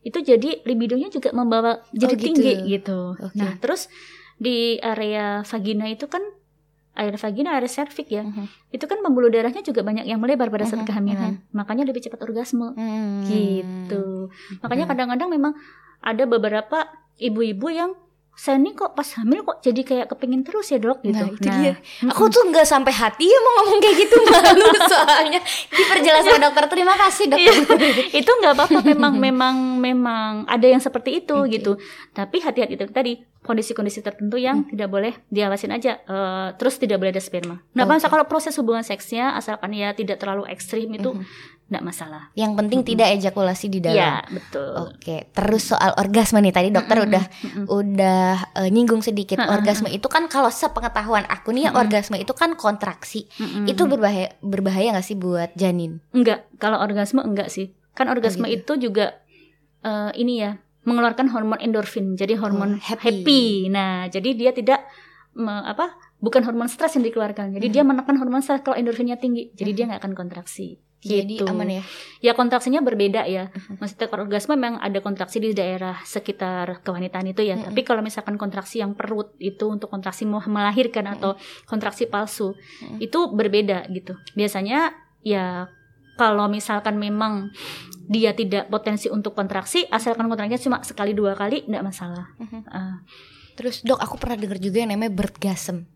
itu 0.07 0.19
jadi 0.23 0.63
libidonya 0.63 1.11
juga 1.11 1.31
membawa 1.31 1.83
jadi 1.91 2.15
gitu. 2.15 2.25
tinggi 2.25 2.53
gitu 2.71 3.19
Oke. 3.19 3.35
nah 3.35 3.59
terus 3.59 3.91
di 4.37 4.79
area 4.79 5.43
vagina 5.43 5.87
itu 5.87 6.07
kan 6.07 6.23
area 6.95 7.19
vagina 7.19 7.51
area 7.53 7.67
serviks 7.67 8.09
ya 8.09 8.23
Mhm. 8.23 8.47
itu 8.71 8.85
kan 8.85 9.03
pembuluh 9.03 9.29
darahnya 9.29 9.61
juga 9.61 9.83
banyak 9.83 10.07
yang 10.07 10.17
melebar 10.17 10.49
pada 10.49 10.65
saat 10.65 10.81
Mhm, 10.81 10.89
kehamilan 10.89 11.33
makanya 11.51 11.85
lebih 11.85 12.01
cepat 12.01 12.23
orgasme 12.23 12.73
Hmm. 12.73 13.27
gitu 13.27 14.31
makanya 14.63 14.87
kadang-kadang 14.87 15.29
memang 15.29 15.53
ada 15.99 16.23
beberapa 16.25 16.87
ibu-ibu 17.19 17.67
yang 17.69 17.91
saya 18.37 18.57
nih 18.57 18.73
kok 18.73 18.93
pas 18.93 19.09
hamil 19.17 19.41
kok 19.43 19.59
jadi 19.59 19.81
kayak 19.81 20.07
kepingin 20.07 20.45
terus 20.45 20.69
ya 20.69 20.77
dok 20.77 21.01
gitu 21.01 21.17
Nah, 21.17 21.33
itu 21.33 21.49
dia. 21.49 21.73
mm-mm. 21.75 22.13
Aku 22.13 22.29
tuh 22.29 22.45
nggak 22.45 22.63
sampai 22.63 22.93
hati 22.93 23.25
ya 23.25 23.39
mau 23.41 23.53
ngomong 23.59 23.81
kayak 23.81 23.97
gitu 23.97 24.17
malu 24.23 24.69
soalnya 24.93 25.41
diperjelas 25.67 26.21
sama 26.23 26.39
dokter. 26.39 26.65
Terima 26.69 26.95
kasih 26.97 27.25
dokter. 27.27 27.57
itu 28.13 28.31
nggak 28.31 28.53
apa-apa 28.53 28.79
memang 28.85 29.15
memang 29.17 29.57
memang 29.79 30.31
ada 30.45 30.63
yang 30.63 30.79
seperti 30.79 31.19
itu 31.19 31.33
Oke. 31.35 31.57
gitu 31.57 31.81
tapi 32.13 32.39
hati-hati 32.39 32.77
itu 32.77 32.85
tadi 32.87 33.13
kondisi-kondisi 33.41 34.03
tertentu 34.03 34.37
yang 34.37 34.67
tidak 34.67 34.91
boleh 34.91 35.17
diawasin 35.29 35.71
aja 35.71 35.97
eh, 35.99 36.49
terus 36.55 36.77
tidak 36.77 36.99
boleh 36.99 37.11
ada 37.11 37.23
sperma 37.23 37.57
Oke. 37.63 37.83
masalah 37.83 38.13
kalau 38.13 38.27
proses 38.27 38.53
hubungan 38.57 38.83
seksnya 38.83 39.33
asalkan 39.33 39.73
ya 39.73 39.91
tidak 39.91 40.19
terlalu 40.19 40.45
ekstrim 40.47 40.93
itu 40.93 41.15
nggak 41.67 41.83
masalah 41.83 42.31
Yang 42.33 42.53
penting 42.57 42.81
tidak 42.85 43.11
ejakulasi 43.13 43.67
di 43.67 43.81
dalam. 43.81 43.99
ya 43.99 44.13
betul 44.25 44.71
Oke, 44.87 45.27
terus 45.29 45.67
soal 45.67 45.91
orgasme 45.95 46.39
nih 46.39 46.51
tadi 46.51 46.69
dokter 46.71 46.95
Mm-mm, 46.97 47.09
udah 47.09 47.25
mm-mm. 47.43 47.65
udah 47.69 48.23
eh, 48.57 48.69
nyinggung 48.69 49.01
sedikit 49.01 49.35
Ha-ha, 49.37 49.51
orgasme 49.53 49.89
itu 49.89 50.07
kan 50.07 50.27
kalau 50.27 50.47
sepengetahuan 50.49 51.27
aku 51.27 51.51
nih 51.51 51.67
ya 51.67 51.71
Mm-mm. 51.71 51.83
orgasme 51.83 52.17
itu 52.17 52.31
kan 52.33 52.55
kontraksi. 52.55 53.27
Mm-mm. 53.35 53.67
Itu 53.67 53.85
berbahaya 53.85 54.39
berbahaya 54.41 54.95
nggak 54.95 55.03
sih 55.05 55.15
buat 55.15 55.51
janin? 55.55 55.99
Enggak, 56.11 56.47
kalau 56.57 56.79
orgasme 56.79 57.19
enggak 57.21 57.49
sih. 57.49 57.75
Kan 57.93 58.07
orgasme 58.07 58.47
gitu. 58.47 58.79
itu 58.79 58.87
juga 58.87 59.19
eh, 59.81 60.11
ini 60.15 60.39
ya, 60.39 60.55
mengeluarkan 60.83 61.27
hormon 61.29 61.59
endorfin. 61.59 62.15
Jadi 62.15 62.35
hormon 62.35 62.77
Oh, 62.77 62.81
happy. 62.81 63.27
happy. 63.27 63.43
Nah, 63.69 64.07
jadi 64.07 64.31
dia 64.33 64.51
tidak 64.51 64.87
me- 65.33 65.67
apa 65.67 65.91
bukan 66.17 66.43
hormon 66.43 66.67
stres 66.67 66.95
yang 66.95 67.03
dikeluarkan. 67.03 67.51
Jadi 67.53 67.67
Hmm. 67.67 67.75
dia 67.75 67.83
menekan 67.83 68.17
hormon 68.17 68.39
stres 68.39 68.63
kalau 68.63 68.75
endorfinnya 68.75 69.17
tinggi. 69.17 69.51
Jadi 69.51 69.71
dia 69.73 69.85
nggak 69.85 69.99
akan 69.99 70.15
kontraksi. 70.15 70.79
Jadi 71.07 71.39
Gitu. 71.39 71.47
aman 71.47 71.71
ya. 71.71 71.83
Ya 72.21 72.33
kontraksinya 72.35 72.83
berbeda 72.83 73.23
ya. 73.31 73.55
Mhm. 73.55 73.79
Maksudnya 73.79 74.07
kalau 74.11 74.27
orgasme 74.27 74.59
memang 74.59 74.83
ada 74.83 74.99
kontraksi 74.99 75.39
di 75.39 75.55
daerah 75.55 76.03
sekitar 76.03 76.83
kewanitaan 76.83 77.31
itu 77.31 77.47
ya. 77.47 77.55
Mhm. 77.55 77.71
Tapi 77.71 77.81
kalau 77.87 78.03
misalkan 78.03 78.35
kontraksi 78.35 78.83
yang 78.83 78.99
perut 78.99 79.33
itu 79.39 79.71
untuk 79.71 79.89
kontraksi 79.89 80.27
mau 80.27 80.43
melahirkan 80.43 81.07
atau 81.07 81.39
kontraksi 81.65 82.11
palsu 82.11 82.53
Mhm. 82.83 82.99
itu 82.99 83.19
berbeda 83.31 83.87
gitu. 83.95 84.19
Biasanya 84.35 84.91
ya 85.23 85.71
kalau 86.17 86.49
misalkan 86.49 86.97
memang 86.97 87.53
dia 88.07 88.33
tidak 88.33 88.71
potensi 88.71 89.11
untuk 89.11 89.35
kontraksi, 89.35 89.85
asalkan 89.91 90.31
kontraksinya 90.31 90.63
cuma 90.63 90.79
sekali 90.87 91.13
dua 91.13 91.35
kali, 91.35 91.67
tidak 91.67 91.85
masalah. 91.85 92.27
Mhm. 92.39 92.61
Ah. 92.71 93.03
Terus 93.57 93.81
dok, 93.83 93.97
aku 93.99 94.21
pernah 94.21 94.37
dengar 94.37 94.61
juga 94.61 94.85
yang 94.85 94.93
namanya 94.93 95.17
birdgasm. 95.17 95.89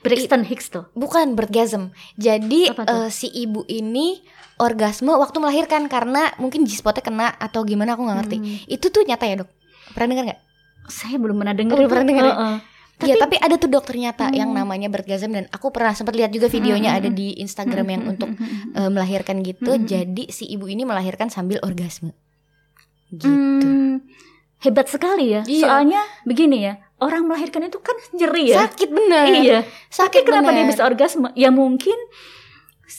Braxton 0.00 0.42
Hicks 0.44 0.72
tuh. 0.72 0.88
Bukan 0.96 1.36
birdgasm. 1.36 1.92
Jadi 2.16 2.72
eh, 2.72 3.08
si 3.12 3.28
ibu 3.28 3.64
ini 3.68 4.20
orgasme 4.56 5.12
waktu 5.12 5.36
melahirkan 5.40 5.88
karena 5.88 6.32
mungkin 6.36 6.64
G-spotnya 6.64 7.04
kena 7.04 7.28
atau 7.36 7.64
gimana 7.64 7.96
aku 7.96 8.04
nggak 8.04 8.18
ngerti. 8.24 8.36
Hmm. 8.40 8.56
Itu 8.68 8.88
tuh 8.88 9.04
nyata 9.04 9.24
ya 9.24 9.44
dok? 9.44 9.50
Pernah 9.92 10.08
dengar 10.12 10.24
nggak? 10.32 10.40
Saya 10.88 11.16
belum 11.16 11.36
pernah 11.36 11.54
dengar. 11.56 11.72
Oh, 11.72 11.78
belum 11.80 11.90
pernah 11.90 12.06
dengar 12.08 12.24
ya? 12.24 12.34
Heeh. 12.36 12.56
Iya, 13.00 13.16
tapi 13.16 13.40
ada 13.40 13.56
tuh 13.56 13.72
dok 13.72 13.88
ternyata 13.88 14.28
Hmm. 14.28 14.36
yang 14.36 14.50
namanya 14.52 14.92
birdgasm 14.92 15.32
dan 15.32 15.48
aku 15.48 15.72
pernah 15.72 15.96
sempat 15.96 16.12
lihat 16.12 16.28
juga 16.28 16.52
videonya 16.52 16.92
Hmm. 16.92 17.00
ada 17.00 17.08
di 17.08 17.32
Instagram 17.40 17.86
yang 17.88 18.02
Hmm. 18.04 18.12
untuk 18.12 18.28
Hmm. 18.36 18.76
eh, 18.76 18.90
melahirkan 18.92 19.40
gitu. 19.40 19.72
Hmm. 19.72 19.88
Jadi 19.88 20.28
si 20.28 20.44
ibu 20.44 20.68
ini 20.68 20.84
melahirkan 20.84 21.32
sambil 21.32 21.64
orgasme. 21.64 22.12
Gitu. 23.08 23.24
Hmm, 23.24 24.04
hebat 24.60 24.86
sekali 24.86 25.32
ya. 25.32 25.42
Iya. 25.42 25.64
Soalnya 25.64 26.00
begini 26.22 26.62
ya, 26.62 26.76
orang 27.00 27.24
melahirkan 27.24 27.64
itu 27.64 27.78
kan 27.78 27.96
nyeri 28.12 28.44
ya. 28.48 28.64
Sakit 28.64 28.88
bener. 28.88 29.24
Iya. 29.34 29.58
Sakit 29.88 30.20
Tapi 30.20 30.28
kenapa 30.28 30.50
dia 30.50 30.62
bener. 30.62 30.70
bisa 30.70 30.82
orgasme? 30.82 31.28
Ya 31.34 31.48
mungkin 31.50 31.96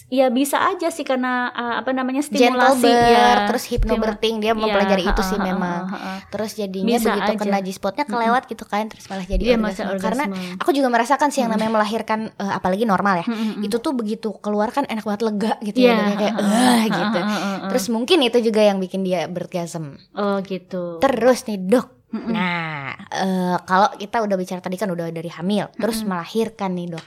ya 0.08 0.27
bisa 0.27 0.55
aja 0.65 0.88
sih 0.88 1.03
karena 1.03 1.51
uh, 1.51 1.75
apa 1.77 1.91
namanya 1.91 2.24
gentle 2.24 2.48
stimulasi 2.48 2.84
birth, 2.84 3.12
ya. 3.12 3.27
terus 3.43 3.63
hypnobirthing 3.65 4.36
dia 4.39 4.51
mempelajari 4.53 5.03
Iya, 5.03 5.12
itu 5.12 5.22
sih 5.22 5.36
ha, 5.36 5.43
ha, 5.43 5.48
memang. 5.51 5.81
ha, 5.84 5.91
ha, 5.91 6.12
ha. 6.15 6.27
Terus 6.31 6.51
jadinya 6.55 6.96
Bisa 6.96 7.12
begitu 7.12 7.31
aja. 7.31 7.39
kena 7.43 7.60
G-spotnya 7.60 8.05
kelewat 8.08 8.43
gitu 8.48 8.63
kan 8.63 8.88
terus 8.88 9.03
malah 9.08 9.27
jadi 9.27 9.43
Dia 9.46 9.55
orgasme. 9.55 9.84
orgasme. 9.86 10.00
Karena 10.01 10.24
aku 10.58 10.70
juga 10.72 10.88
merasakan 10.88 11.27
sih 11.27 11.43
yang 11.43 11.51
namanya 11.51 11.72
melahirkan 11.74 12.20
eh, 12.29 12.53
apalagi 12.53 12.88
normal 12.88 13.20
ya. 13.20 13.25
Hmm. 13.27 13.60
Itu 13.60 13.77
tuh 13.77 13.91
begitu 13.91 14.31
keluar 14.39 14.72
kan 14.72 14.88
enak 14.88 15.03
banget 15.03 15.22
lega 15.27 15.53
gitu 15.62 15.77
Iya, 15.77 15.91
ya. 15.91 16.00
Ya, 16.00 16.15
kayak 16.15 16.34
ha, 16.39 16.72
gitu. 16.88 17.20
Terus 17.67 17.86
mungkin 17.88 18.17
itu 18.22 18.38
juga 18.41 18.62
yang 18.63 18.79
bikin 18.79 19.03
dia 19.03 19.27
bergasm. 19.27 20.00
oh 20.13 20.39
gitu. 20.39 21.03
Terus 21.03 21.43
nih 21.48 21.60
dok, 21.60 22.00
Hmm, 22.12 22.27
hmm. 22.27 22.32
nah 22.36 22.91
eh, 23.08 23.58
kalau 23.63 23.88
kita 23.96 24.20
udah 24.20 24.36
bicara 24.36 24.60
tadi 24.60 24.75
kan 24.75 24.91
udah 24.91 25.08
dari 25.15 25.32
hamil, 25.32 25.72
terus 25.80 26.03
Mm-mm. 26.03 26.12
melahirkan 26.12 26.75
nih 26.75 26.91
dok. 26.91 27.06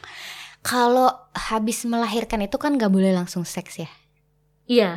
Kalau 0.65 1.13
habis 1.37 1.85
melahirkan 1.85 2.41
itu 2.41 2.57
kan 2.57 2.81
nggak 2.81 2.89
boleh 2.89 3.13
langsung 3.13 3.45
seks 3.45 3.85
ya. 3.85 3.91
Iya. 4.65 4.91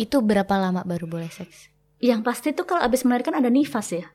Itu 0.00 0.24
berapa 0.24 0.56
lama 0.56 0.80
baru 0.88 1.04
boleh 1.04 1.28
seks? 1.28 1.68
Yang 2.00 2.20
pasti 2.24 2.48
tuh 2.56 2.64
kalau 2.64 2.80
abis 2.80 3.04
melahirkan 3.04 3.36
ada 3.36 3.52
nifas 3.52 3.92
ya. 3.92 4.08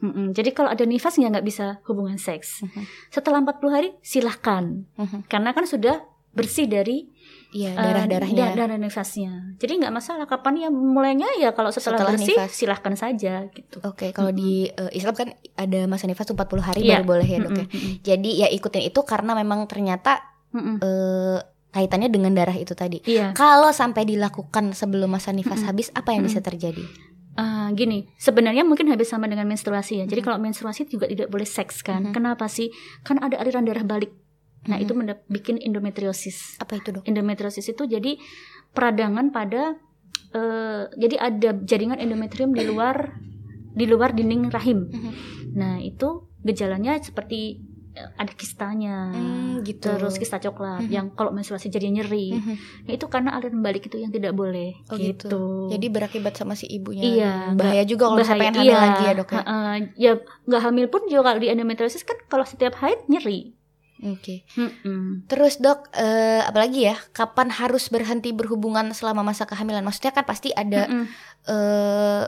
Mm-mm. 0.00 0.32
Jadi 0.32 0.56
kalau 0.56 0.72
ada 0.72 0.88
nifas 0.88 1.20
ya 1.20 1.28
nggak 1.28 1.44
bisa 1.44 1.84
hubungan 1.84 2.16
seks. 2.16 2.64
Mhm. 2.64 3.12
Setelah 3.12 3.44
40 3.44 3.68
hari 3.68 3.88
silahkan. 4.00 4.88
Mhm. 4.96 5.28
Karena 5.28 5.52
kan 5.52 5.68
sudah 5.68 6.00
bersih 6.32 6.64
dari 6.64 7.12
Iya 7.48 7.70
eh, 7.70 7.78
darah-darahnya. 7.78 8.44
da- 8.44 8.56
darah 8.58 8.76
nifasnya. 8.76 9.54
Jadi 9.56 9.72
nggak 9.78 9.90
masalah 9.90 10.24
kapan 10.24 10.54
ya 10.58 10.68
mulainya 10.68 11.30
ya 11.36 11.50
kalau 11.50 11.68
setelah, 11.68 11.98
Setelah 11.98 12.12
bersih 12.12 12.34
nifas. 12.34 12.50
silahkan 12.52 12.94
saja 12.94 13.34
gitu. 13.48 13.78
Oke, 13.82 14.10
kalau 14.10 14.30
di 14.30 14.66
eh, 14.66 14.90
Islam 14.92 15.14
kan 15.14 15.28
ada 15.54 15.80
masa 15.84 16.04
nifas 16.04 16.24
tuh 16.24 16.34
40 16.34 16.60
hari 16.64 16.80
Iya. 16.82 17.00
baru 17.00 17.04
boleh 17.08 17.26
ya 17.26 17.38
dok 17.38 17.52
ya. 17.52 17.56
Mm-mm, 17.60 17.70
mm-mm, 17.72 17.94
Jadi 18.02 18.30
ya 18.36 18.48
ikutin 18.48 18.82
itu 18.84 19.00
karena 19.02 19.32
memang 19.32 19.64
ternyata 19.64 20.20
mm-mm. 20.50 20.76
eh, 20.78 21.38
kaitannya 21.68 22.08
dengan 22.08 22.32
darah 22.32 22.54
itu 22.54 22.72
tadi. 22.72 22.98
Iya. 23.02 23.30
Kalau 23.32 23.68
sampai 23.70 24.02
dilakukan 24.04 24.72
sebelum 24.72 25.08
masa 25.08 25.30
nifas 25.30 25.58
Mm-mm. 25.58 25.68
habis, 25.68 25.88
apa 25.90 26.10
yang 26.10 26.24
bisa 26.24 26.38
Mm-mm. 26.38 26.48
terjadi? 26.48 26.84
Ah, 27.34 27.68
gini, 27.70 28.08
sebenarnya 28.16 28.64
mungkin 28.64 28.88
habis 28.88 29.06
sama 29.06 29.28
dengan 29.28 29.44
menstruasi 29.44 30.00
ya. 30.00 30.04
Jadi 30.04 30.18
Mhm. 30.18 30.26
kalau 30.26 30.38
menstruasi 30.40 30.88
juga 30.88 31.04
tidak 31.04 31.28
boleh 31.28 31.44
seks 31.44 31.80
kan? 31.80 32.00
Mhm. 32.02 32.12
Kenapa 32.12 32.48
sih? 32.48 32.72
Kan 33.02 33.20
ada 33.20 33.36
aliran 33.36 33.60
darah 33.62 33.84
balik. 33.84 34.08
Nah, 34.66 34.76
Mhm. 34.76 34.82
itu 34.82 34.92
mendap- 34.92 35.26
bikin 35.26 35.56
endometriosis. 35.56 36.58
Apa 36.58 36.76
itu 36.76 36.90
dok? 36.90 37.02
Endometriosis 37.04 37.66
itu 37.66 37.82
jadi 37.84 38.18
peradangan 38.70 39.30
pada 39.30 39.78
eh, 40.28 40.84
jadi 40.92 41.16
ada 41.18 41.50
jaringan 41.56 41.96
endometrium 41.96 42.50
di 42.50 42.62
luar 42.62 43.16
di 43.72 43.84
luar 43.84 44.10
dinding 44.10 44.48
rahim. 44.48 44.84
Mhm. 44.84 45.12
Nah, 45.52 45.78
itu 45.78 46.08
gejalanya 46.40 46.98
seperti 46.98 47.62
eh, 47.92 48.10
ada 48.14 48.28
kistanya. 48.30 49.08
Hmm, 49.08 49.62
gitu. 49.62 49.88
Terus 49.88 50.14
kista 50.14 50.36
coklat 50.38 50.84
Mhm. 50.84 50.90
yang 50.90 51.06
kalau 51.10 51.32
menstruasi 51.32 51.70
jadi 51.70 51.88
nyeri. 51.90 52.28
Mhm. 52.30 52.54
Nah, 52.84 52.92
itu 52.92 53.06
karena 53.06 53.32
aliran 53.32 53.56
balik 53.58 53.86
itu 53.86 53.96
yang 53.96 54.10
tidak 54.10 54.32
boleh 54.32 54.76
Oh, 54.86 54.98
gitu. 54.98 55.24
gitu. 55.24 55.42
Jadi 55.70 55.86
berakibat 55.88 56.34
sama 56.34 56.52
si 56.52 56.68
ibunya. 56.68 57.00
Iya, 57.02 57.32
bahaya 57.54 57.84
juga 57.84 58.04
kalau 58.06 58.20
bahaya. 58.20 58.36
pengen 58.36 58.54
hamil 58.54 58.68
Iya, 58.68 58.76
lagi 58.78 59.02
ya 59.02 59.12
dok 59.14 59.30
ya. 59.30 59.36
ha-ha. 59.38 59.60
ya 59.96 60.12
nggak 60.44 60.62
hamil 60.62 60.86
pun 60.86 61.00
juga 61.06 61.22
kalau 61.24 61.38
di 61.38 61.48
endometriosis 61.48 62.04
kan 62.04 62.20
kalau 62.26 62.44
setiap 62.44 62.76
haid 62.76 63.00
nyeri. 63.06 63.55
Oke. 64.04 64.44
Mm-mm. 64.60 65.24
Terus 65.24 65.56
dok, 65.56 65.88
eh, 65.96 66.44
apalagi 66.44 66.92
ya? 66.92 66.96
Kapan 67.16 67.48
harus 67.48 67.88
berhenti 67.88 68.34
berhubungan 68.36 68.92
selama 68.92 69.24
masa 69.24 69.48
kehamilan? 69.48 69.80
Maksudnya 69.80 70.12
kan 70.12 70.28
pasti 70.28 70.52
ada 70.52 70.84
Mm-mm. 70.84 71.04
eh 71.48 72.24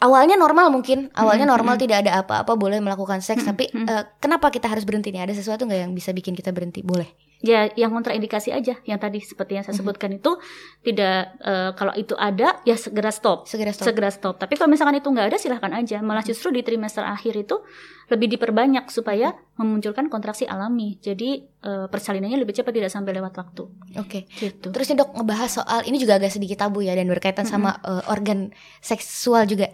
awalnya 0.00 0.40
normal 0.40 0.72
mungkin, 0.72 1.12
awalnya 1.12 1.44
Mm-mm, 1.44 1.54
normal 1.60 1.74
mm-mm. 1.76 1.84
tidak 1.84 2.08
ada 2.08 2.24
apa-apa 2.24 2.56
boleh 2.56 2.80
melakukan 2.80 3.20
seks, 3.20 3.44
Mm-mm, 3.44 3.50
tapi 3.52 3.64
mm-mm. 3.68 3.84
eh, 3.84 4.04
kenapa 4.16 4.48
kita 4.48 4.64
harus 4.64 4.88
berhenti 4.88 5.12
nih? 5.12 5.28
Ada 5.28 5.36
sesuatu 5.36 5.68
nggak 5.68 5.80
yang 5.84 5.92
bisa 5.92 6.16
bikin 6.16 6.32
kita 6.32 6.56
berhenti? 6.56 6.80
Boleh. 6.80 7.12
Ya, 7.44 7.68
yang 7.76 7.92
kontraindikasi 7.92 8.56
aja, 8.56 8.80
yang 8.88 8.96
tadi 8.96 9.20
seperti 9.20 9.60
yang 9.60 9.64
saya 9.68 9.76
Mhm. 9.76 9.80
sebutkan 9.84 10.10
itu 10.16 10.32
tidak 10.80 11.36
eh, 11.44 11.70
kalau 11.76 11.92
itu 11.92 12.16
ada 12.16 12.56
ya 12.64 12.72
segera 12.72 13.12
stop, 13.12 13.44
Segera 13.44 13.68
stop. 13.68 13.84
segera 13.84 14.08
stop. 14.08 14.40
Tapi 14.40 14.56
kalau 14.56 14.72
misalkan 14.72 14.96
itu 14.96 15.12
nggak 15.12 15.28
ada 15.28 15.36
silahkan 15.36 15.68
aja. 15.76 16.00
Malah 16.00 16.24
justru 16.24 16.48
di 16.48 16.64
trimester 16.64 17.04
akhir 17.04 17.36
itu 17.36 17.60
lebih 18.08 18.32
diperbanyak 18.32 18.88
supaya 18.88 19.36
memunculkan 19.56 20.08
kontraksi 20.08 20.48
alami. 20.48 20.96
Jadi 20.98 21.44
eh, 21.44 21.86
persalinannya 21.86 22.40
lebih 22.40 22.52
cepat 22.54 22.72
tidak 22.72 22.88
sampai 22.88 23.12
lewat 23.12 23.36
waktu. 23.36 23.64
Oke. 23.96 24.24
Gitu. 24.30 24.72
Terus 24.72 24.88
dok 24.90 25.12
ngebahas 25.12 25.50
soal 25.50 25.84
ini 25.84 25.96
juga 25.96 26.16
agak 26.16 26.32
sedikit 26.32 26.56
tabu 26.58 26.80
ya 26.80 26.92
dan 26.92 27.04
berkaitan 27.06 27.44
sama 27.44 27.76
eh, 27.78 28.08
organ 28.08 28.56
seksual 28.80 29.44
juga. 29.44 29.68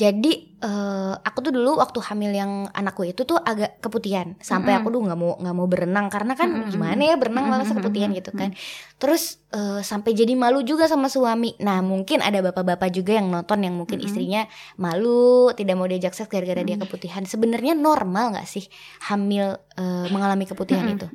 Jadi 0.00 0.56
eh, 0.64 1.14
aku 1.20 1.38
tuh 1.44 1.52
dulu 1.52 1.76
waktu 1.76 2.00
hamil 2.00 2.32
yang 2.32 2.52
anakku 2.72 3.04
itu 3.04 3.28
tuh 3.28 3.36
agak 3.36 3.84
keputihan 3.84 4.32
sampai 4.40 4.72
Mm-mm. 4.72 4.80
aku 4.80 4.88
dulu 4.96 5.02
nggak 5.12 5.20
mau 5.20 5.32
nggak 5.36 5.56
mau 5.60 5.68
berenang 5.68 6.06
karena 6.08 6.32
kan 6.40 6.48
Mm-mm. 6.48 6.72
gimana 6.72 7.02
ya 7.04 7.20
berenang 7.20 7.44
malah 7.52 7.68
Mm-mm. 7.68 7.84
keputihan 7.84 8.08
gitu 8.16 8.32
kan. 8.32 8.56
Terus 8.96 9.44
eh, 9.52 9.84
sampai 9.84 10.16
jadi 10.16 10.32
malu 10.32 10.64
juga 10.64 10.88
sama 10.88 11.12
suami. 11.12 11.52
Nah 11.60 11.84
mungkin 11.84 12.24
ada 12.24 12.40
bapak-bapak 12.40 12.88
juga 12.96 13.20
yang 13.20 13.28
nonton 13.28 13.60
yang 13.60 13.76
mungkin 13.76 14.00
Mm-mm. 14.00 14.08
istrinya 14.08 14.42
malu 14.80 15.52
tidak 15.52 15.76
mau 15.76 15.84
diajak 15.84 16.16
seks 16.16 16.32
gara-gara 16.32 16.64
dia 16.64 16.80
Mm. 16.80 16.88
keputihan. 16.88 17.22
Sebenarnya 17.28 17.76
normal 17.76 18.32
nggak 18.32 18.48
sih 18.48 18.64
hamil 19.12 19.60
eh, 19.76 20.06
mengalami 20.08 20.48
keputihan 20.48 20.88
Mm-mm. 20.88 20.96
itu? 20.96 21.06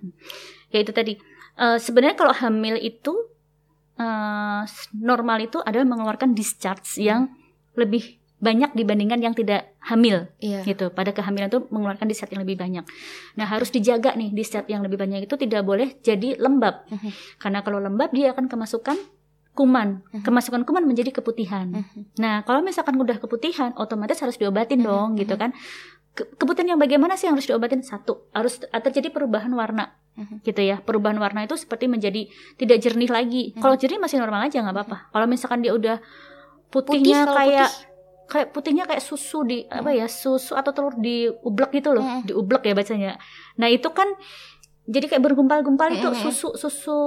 Ya 0.69 0.85
itu 0.85 0.93
tadi. 0.93 1.17
Eh, 1.57 1.77
sebenarnya 1.81 2.13
kalau 2.13 2.37
hamil 2.37 2.77
itu 2.77 3.33
eh, 3.97 4.61
normal 4.93 5.37
itu 5.41 5.57
adalah 5.65 5.89
mengeluarkan 5.89 6.37
discharge 6.37 7.01
yang 7.01 7.33
lebih 7.73 8.21
banyak 8.45 8.71
dibandingkan 8.71 9.17
yang 9.17 9.33
tidak 9.33 9.73
hamil 9.81 10.29
Iya. 10.37 10.61
gitu. 10.61 10.93
Pada 10.93 11.09
kehamilan 11.09 11.49
itu 11.49 11.65
mengeluarkan 11.67 12.05
discharge 12.05 12.37
yang 12.37 12.45
lebih 12.45 12.55
banyak. 12.55 12.85
Nah, 13.33 13.45
harus 13.45 13.69
dijaga 13.69 14.13
nih 14.13 14.29
discharge 14.31 14.69
yang 14.69 14.85
lebih 14.85 14.95
banyak 14.95 15.25
itu 15.25 15.33
tidak 15.35 15.65
boleh 15.65 15.97
jadi 15.99 16.37
lembab. 16.37 16.85
Mhm. 16.87 17.09
Karena 17.37 17.59
kalau 17.59 17.81
lembab 17.81 18.13
dia 18.13 18.29
akan 18.29 18.45
kemasukan 18.45 19.01
kuman. 19.51 20.03
Mhm. 20.11 20.21
Kemasukan 20.21 20.61
kuman 20.61 20.83
menjadi 20.83 21.09
keputihan. 21.11 21.65
Mhm. 21.65 22.19
Nah, 22.19 22.43
kalau 22.43 22.59
misalkan 22.59 22.93
udah 22.93 23.17
keputihan, 23.17 23.71
otomatis 23.73 24.19
harus 24.19 24.35
diobatin 24.35 24.83
Mhm, 24.83 24.85
dong, 24.85 25.07
mhm. 25.15 25.19
gitu 25.23 25.35
kan. 25.35 25.55
Ke- 26.11 26.27
Keputihan 26.29 26.75
yang 26.75 26.79
bagaimana 26.79 27.15
sih 27.15 27.25
yang 27.25 27.35
harus 27.35 27.47
diobatin? 27.47 27.79
Satu, 27.79 28.27
harus 28.31 28.59
terjadi 28.59 29.09
perubahan 29.09 29.51
warna, 29.51 29.95
Mhm. 30.15 30.43
gitu 30.43 30.59
ya. 30.59 30.79
Perubahan 30.79 31.15
warna 31.15 31.43
itu 31.43 31.55
seperti 31.55 31.87
menjadi 31.87 32.27
tidak 32.55 32.77
jernih 32.79 33.07
lagi. 33.07 33.43
Mhm. 33.51 33.59
Kalau 33.59 33.75
jernih 33.75 33.95
masih 33.97 34.19
normal 34.19 34.43
aja 34.43 34.59
nggak 34.59 34.75
apa-apa. 34.75 34.97
Kalau 35.09 35.25
misalkan 35.25 35.59
dia 35.59 35.71
udah 35.71 35.99
Putih 36.65 36.99
putihnya 36.99 37.23
kalau 37.23 37.37
kayak 37.37 37.69
putih. 37.71 37.94
Kayak 38.25 38.51
putihnya 38.51 38.83
kayak 38.83 38.99
susu 38.99 39.41
di 39.41 39.63
apa 39.65 39.89
ya 39.89 40.05
susu 40.05 40.53
atau 40.53 40.71
telur 40.71 40.95
di 40.95 41.25
ublek 41.29 41.69
gitu 41.71 41.91
loh, 41.91 42.01
Mhm. 42.01 42.21
di 42.23 42.33
ublek 42.33 42.63
ya 42.63 42.73
bacanya. 42.73 43.11
Nah 43.55 43.67
itu 43.67 43.85
kan 43.89 44.09
jadi 44.85 45.05
kayak 45.07 45.23
bergumpal-gumpal 45.23 45.89
itu 45.91 46.05
Mhm. 46.05 46.17
susu 46.19 46.49
susu 46.53 46.97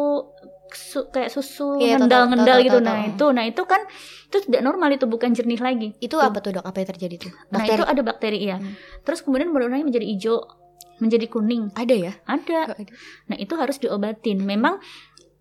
su- 0.69 1.09
kayak 1.09 1.33
susu 1.33 1.81
Iya, 1.81 1.97
tahu, 1.97 2.05
ngendal-ngendal 2.05 2.59
gitu. 2.61 2.79
Nah 2.79 3.09
itu, 3.09 3.27
nah 3.33 3.41
itu 3.43 3.63
kan 3.65 3.81
itu 4.29 4.37
tidak 4.45 4.61
normal 4.61 4.93
itu 4.93 5.05
bukan 5.05 5.33
jernih 5.33 5.57
lagi. 5.57 5.97
Itu 5.97 6.21
apa 6.21 6.39
tuh 6.39 6.55
dok? 6.55 6.65
Apa 6.65 6.77
yang 6.79 6.89
terjadi 6.93 7.17
tuh? 7.19 7.33
Nah 7.49 7.63
Bakteri? 7.63 7.73
itu 7.73 7.85
ada 7.85 8.03
bakteri 8.05 8.39
ya. 8.45 8.57
Hmm. 8.61 8.77
Terus 9.01 9.25
kemudian 9.25 9.49
warnanya 9.49 9.81
menjadi 9.81 10.05
hijau, 10.05 10.45
menjadi 10.99 11.27
kuning. 11.27 11.73
ada 11.73 11.95
ya? 11.95 12.13
Ada. 12.23 12.77
Ada? 12.77 12.93
Nah 13.27 13.37
itu 13.39 13.55
harus 13.57 13.81
diobatin. 13.81 14.45
Memang 14.45 14.77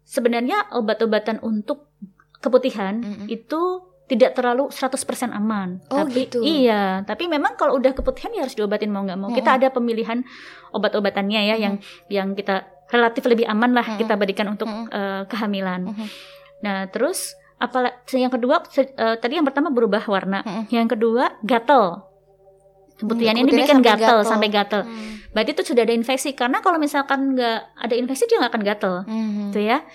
sebenarnya 0.02 0.72
obat-obatan 0.72 1.44
untuk 1.44 1.92
keputihan 2.38 3.02
Mm-mm. 3.02 3.28
itu 3.28 3.62
tidak 4.08 4.34
terlalu 4.34 4.72
100% 4.72 4.96
aman. 5.30 5.84
Oh, 5.92 6.02
tapi 6.02 6.26
gitu. 6.26 6.40
iya, 6.40 7.04
tapi 7.04 7.28
memang 7.28 7.60
kalau 7.60 7.76
udah 7.76 7.92
keputihan 7.92 8.32
ya 8.32 8.48
harus 8.48 8.56
diobatin 8.56 8.88
mau 8.88 9.04
nggak 9.04 9.20
mau. 9.20 9.30
Kita 9.30 9.60
ada 9.60 9.68
pemilihan 9.68 10.24
obat-obatannya 10.72 11.42
ya 11.44 11.56
yang 11.60 11.76
yang 12.08 12.32
kita 12.32 12.64
relatif 12.88 13.28
lebih 13.28 13.44
aman 13.46 13.76
lah 13.76 13.84
Mm-mm. 13.84 14.00
kita 14.00 14.16
berikan 14.16 14.48
untuk 14.48 14.68
Mm-mm. 14.68 14.88
eh, 14.88 15.24
kehamilan. 15.28 15.92
Mhm. 15.92 16.06
Nah, 16.64 16.88
terus 16.88 17.36
apalagi 17.60 18.16
yang 18.16 18.32
kedua 18.32 18.64
eh, 18.80 19.16
tadi 19.20 19.36
yang 19.36 19.44
pertama 19.44 19.68
berubah 19.70 20.08
warna. 20.08 20.40
Mm-mm. 20.42 20.72
Yang 20.72 20.96
kedua 20.96 21.36
gatel. 21.44 22.08
Keputihan 22.98 23.38
ini 23.38 23.46
keputihannya 23.46 23.62
bikin 23.62 23.76
sampai 23.78 23.92
gatel 23.92 24.08
gatel. 24.18 24.20
sampai 24.26 24.50
gatel. 24.50 24.82
Hmm. 24.82 25.14
Berarti 25.30 25.52
itu 25.54 25.64
sudah 25.70 25.84
ada 25.86 25.94
infeksi 25.94 26.34
karena 26.34 26.66
kalau 26.66 26.82
misalkan 26.82 27.38
nggak 27.38 27.60
ada 27.78 27.94
infeksi 27.94 28.26
dia 28.26 28.42
nggak 28.42 28.52
akan 28.56 28.64
gatel 28.66 28.94
Mhm. 29.06 29.42
gitu 29.52 29.60
ya. 29.62 29.86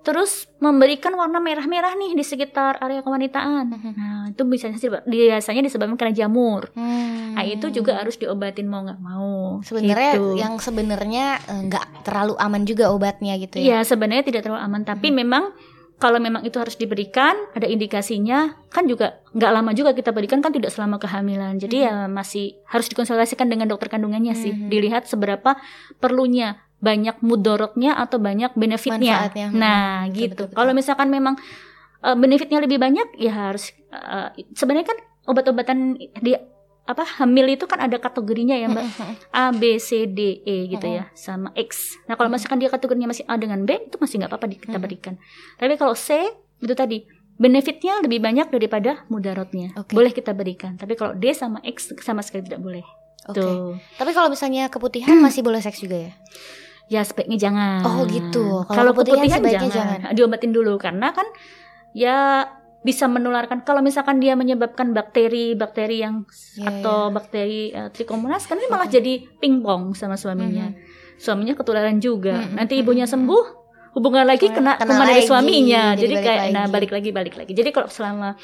Terus 0.00 0.48
memberikan 0.58 1.12
warna 1.12 1.36
merah-merah 1.36 1.92
nih 1.94 2.12
di 2.12 2.22
sekitar 2.22 2.78
area 2.78 3.00
kewanitaan. 3.00 3.64
Nah, 3.68 4.30
itu 4.30 4.42
biasanya 4.42 4.78
biasanya 5.04 5.62
disebabkan 5.62 5.96
karena 5.96 6.14
jamur. 6.16 6.72
Hmm. 6.72 7.36
Nah, 7.36 7.44
itu 7.44 7.68
juga 7.68 8.00
harus 8.00 8.16
diobatin 8.16 8.64
mau 8.64 8.82
nggak 8.82 8.98
mau. 8.98 9.60
sebenarnya 9.60 10.12
Gitu. 10.16 10.38
yang 10.38 10.54
sebenarnya 10.56 11.26
eh, 11.44 11.62
nggak 11.66 12.02
terlalu 12.02 12.34
aman 12.36 12.62
juga 12.62 12.88
obatnya 12.88 13.36
gitu 13.36 13.58
ya. 13.58 13.62
Iya, 13.62 13.78
sebenarnya 13.84 14.24
tidak 14.24 14.42
terlalu 14.42 14.62
aman, 14.62 14.82
tapi 14.82 15.10
memang 15.10 15.52
kalau 15.98 16.22
memang 16.22 16.46
itu 16.46 16.54
harus 16.56 16.78
diberikan, 16.78 17.34
ada 17.52 17.66
indikasinya, 17.66 18.54
kan 18.70 18.86
juga 18.86 19.18
nggak 19.34 19.50
lama 19.50 19.74
juga 19.74 19.90
kita 19.92 20.14
berikan 20.14 20.38
kan 20.38 20.54
tidak 20.54 20.70
selama 20.70 20.96
kehamilan. 20.96 21.58
Jadi 21.58 21.82
ya 21.82 22.06
masih 22.06 22.54
harus 22.64 22.86
dikonsultasikan 22.86 23.50
dengan 23.50 23.66
dokter 23.66 23.90
kandungannya 23.90 24.32
sih, 24.32 24.54
Mhm. 24.54 24.70
dilihat 24.70 25.02
seberapa 25.04 25.58
perlunya 25.96 26.62
banyak 26.78 27.18
mudorotnya 27.20 27.98
atau 27.98 28.18
banyak 28.18 28.54
benefitnya. 28.54 29.26
Manfaatnya. 29.28 29.46
Nah, 29.50 30.06
Betul, 30.06 30.18
gitu. 30.18 30.42
Kalau 30.54 30.72
misalkan 30.72 31.08
memang 31.10 31.34
eh, 32.00 32.14
benefitnya 32.14 32.62
lebih 32.62 32.78
banyak, 32.78 33.18
ya 33.18 33.50
harus 33.50 33.74
eh, 33.90 34.28
sebenarnya 34.54 34.94
kan 34.94 34.98
obat-obatan 35.26 35.98
di 36.22 36.32
apa 36.88 37.04
hamil 37.20 37.52
itu 37.52 37.68
kan 37.68 37.84
ada 37.84 38.00
kategorinya 38.00 38.56
ya 38.56 38.64
mbak 38.64 38.80
Mhm. 38.80 39.12
A 39.28 39.52
B 39.52 39.76
C 39.76 40.08
D 40.08 40.40
E 40.40 40.72
gitu 40.72 40.88
ya 40.88 41.12
sama 41.12 41.52
X. 41.52 42.00
Nah 42.08 42.16
kalau 42.16 42.32
misalkan 42.32 42.56
dia 42.56 42.72
kategorinya 42.72 43.12
masih 43.12 43.28
A 43.28 43.36
dengan 43.36 43.60
B 43.68 43.76
itu 43.76 44.00
masih 44.00 44.24
nggak 44.24 44.32
apa-apa 44.32 44.48
kita 44.56 44.80
berikan. 44.80 45.20
Tapi 45.60 45.76
kalau 45.76 45.92
C 45.92 46.16
itu 46.64 46.72
tadi 46.72 47.04
benefitnya 47.36 48.00
lebih 48.00 48.24
banyak 48.24 48.48
daripada 48.48 49.04
mudaratnya. 49.12 49.76
Oke. 49.76 49.92
Boleh 49.92 50.16
kita 50.16 50.32
berikan. 50.32 50.80
Tapi 50.80 50.96
kalau 50.96 51.12
D 51.12 51.28
sama 51.36 51.60
X 51.60 51.92
sama 52.00 52.24
sekali 52.24 52.48
tidak 52.48 52.64
boleh. 52.64 52.84
Oke. 53.28 53.36
Tuh. 53.36 53.76
Tapi 54.00 54.10
kalau 54.16 54.32
misalnya 54.32 54.72
keputihan 54.72 55.12
masih 55.28 55.44
boleh 55.44 55.60
seks 55.60 55.84
juga 55.84 56.08
ya? 56.08 56.12
Ya 56.88 57.04
sebaiknya 57.04 57.36
jangan. 57.36 57.84
Oh, 57.84 58.08
gitu. 58.08 58.64
Kalau 58.64 58.96
keputihan 58.96 59.20
keputihan 59.20 59.38
sebaiknya 59.40 59.70
jangan. 59.70 59.98
Diobatin 60.16 60.52
dulu 60.56 60.80
karena 60.80 61.12
kan 61.12 61.28
ya 61.92 62.48
bisa 62.78 63.10
menularkan 63.10 63.66
kalau 63.66 63.82
misalkan 63.82 64.22
dia 64.22 64.38
menyebabkan 64.38 64.94
bakteri-bakteri 64.96 65.98
yang 66.00 66.24
Iya, 66.56 66.80
atau 66.80 67.10
bakteri 67.10 67.74
uh, 67.74 67.90
trikomonas 67.92 68.46
kan 68.46 68.56
ini 68.56 68.70
malah 68.70 68.88
jadi 68.88 69.20
pingpong 69.42 69.92
sama 69.92 70.16
suaminya. 70.16 70.72
Suaminya 71.18 71.58
ketularan 71.58 71.98
juga. 71.98 72.38
Mhm. 72.38 72.54
Nanti 72.56 72.78
ibunya 72.78 73.04
sembuh, 73.04 73.44
hubungan 73.98 74.24
lagi 74.24 74.48
kena, 74.48 74.78
Kena 74.78 75.04
dari 75.04 75.26
suaminya. 75.26 75.92
jadi 75.98 76.14
Jadi, 76.14 76.24
kayak 76.24 76.42
lagi. 76.48 76.54
nah 76.54 76.64
balik 76.70 76.90
lagi 76.94 77.10
balik 77.10 77.34
lagi. 77.36 77.52
Jadi 77.52 77.68
kalau 77.74 77.90
selama 77.90 78.38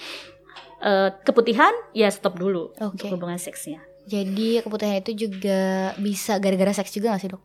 uh, 0.83 1.09
keputihan 1.23 1.73
ya 1.95 2.11
stop 2.11 2.37
dulu 2.37 2.75
Oke. 2.77 3.01
untuk 3.01 3.17
hubungan 3.17 3.39
seksnya. 3.39 3.81
Jadi 4.05 4.61
keputihan 4.61 5.01
itu 5.01 5.31
juga 5.31 5.95
bisa 5.97 6.37
gara-gara 6.37 6.75
seks 6.77 6.93
juga 6.93 7.17
gak 7.17 7.23
sih 7.25 7.31
dok? 7.33 7.41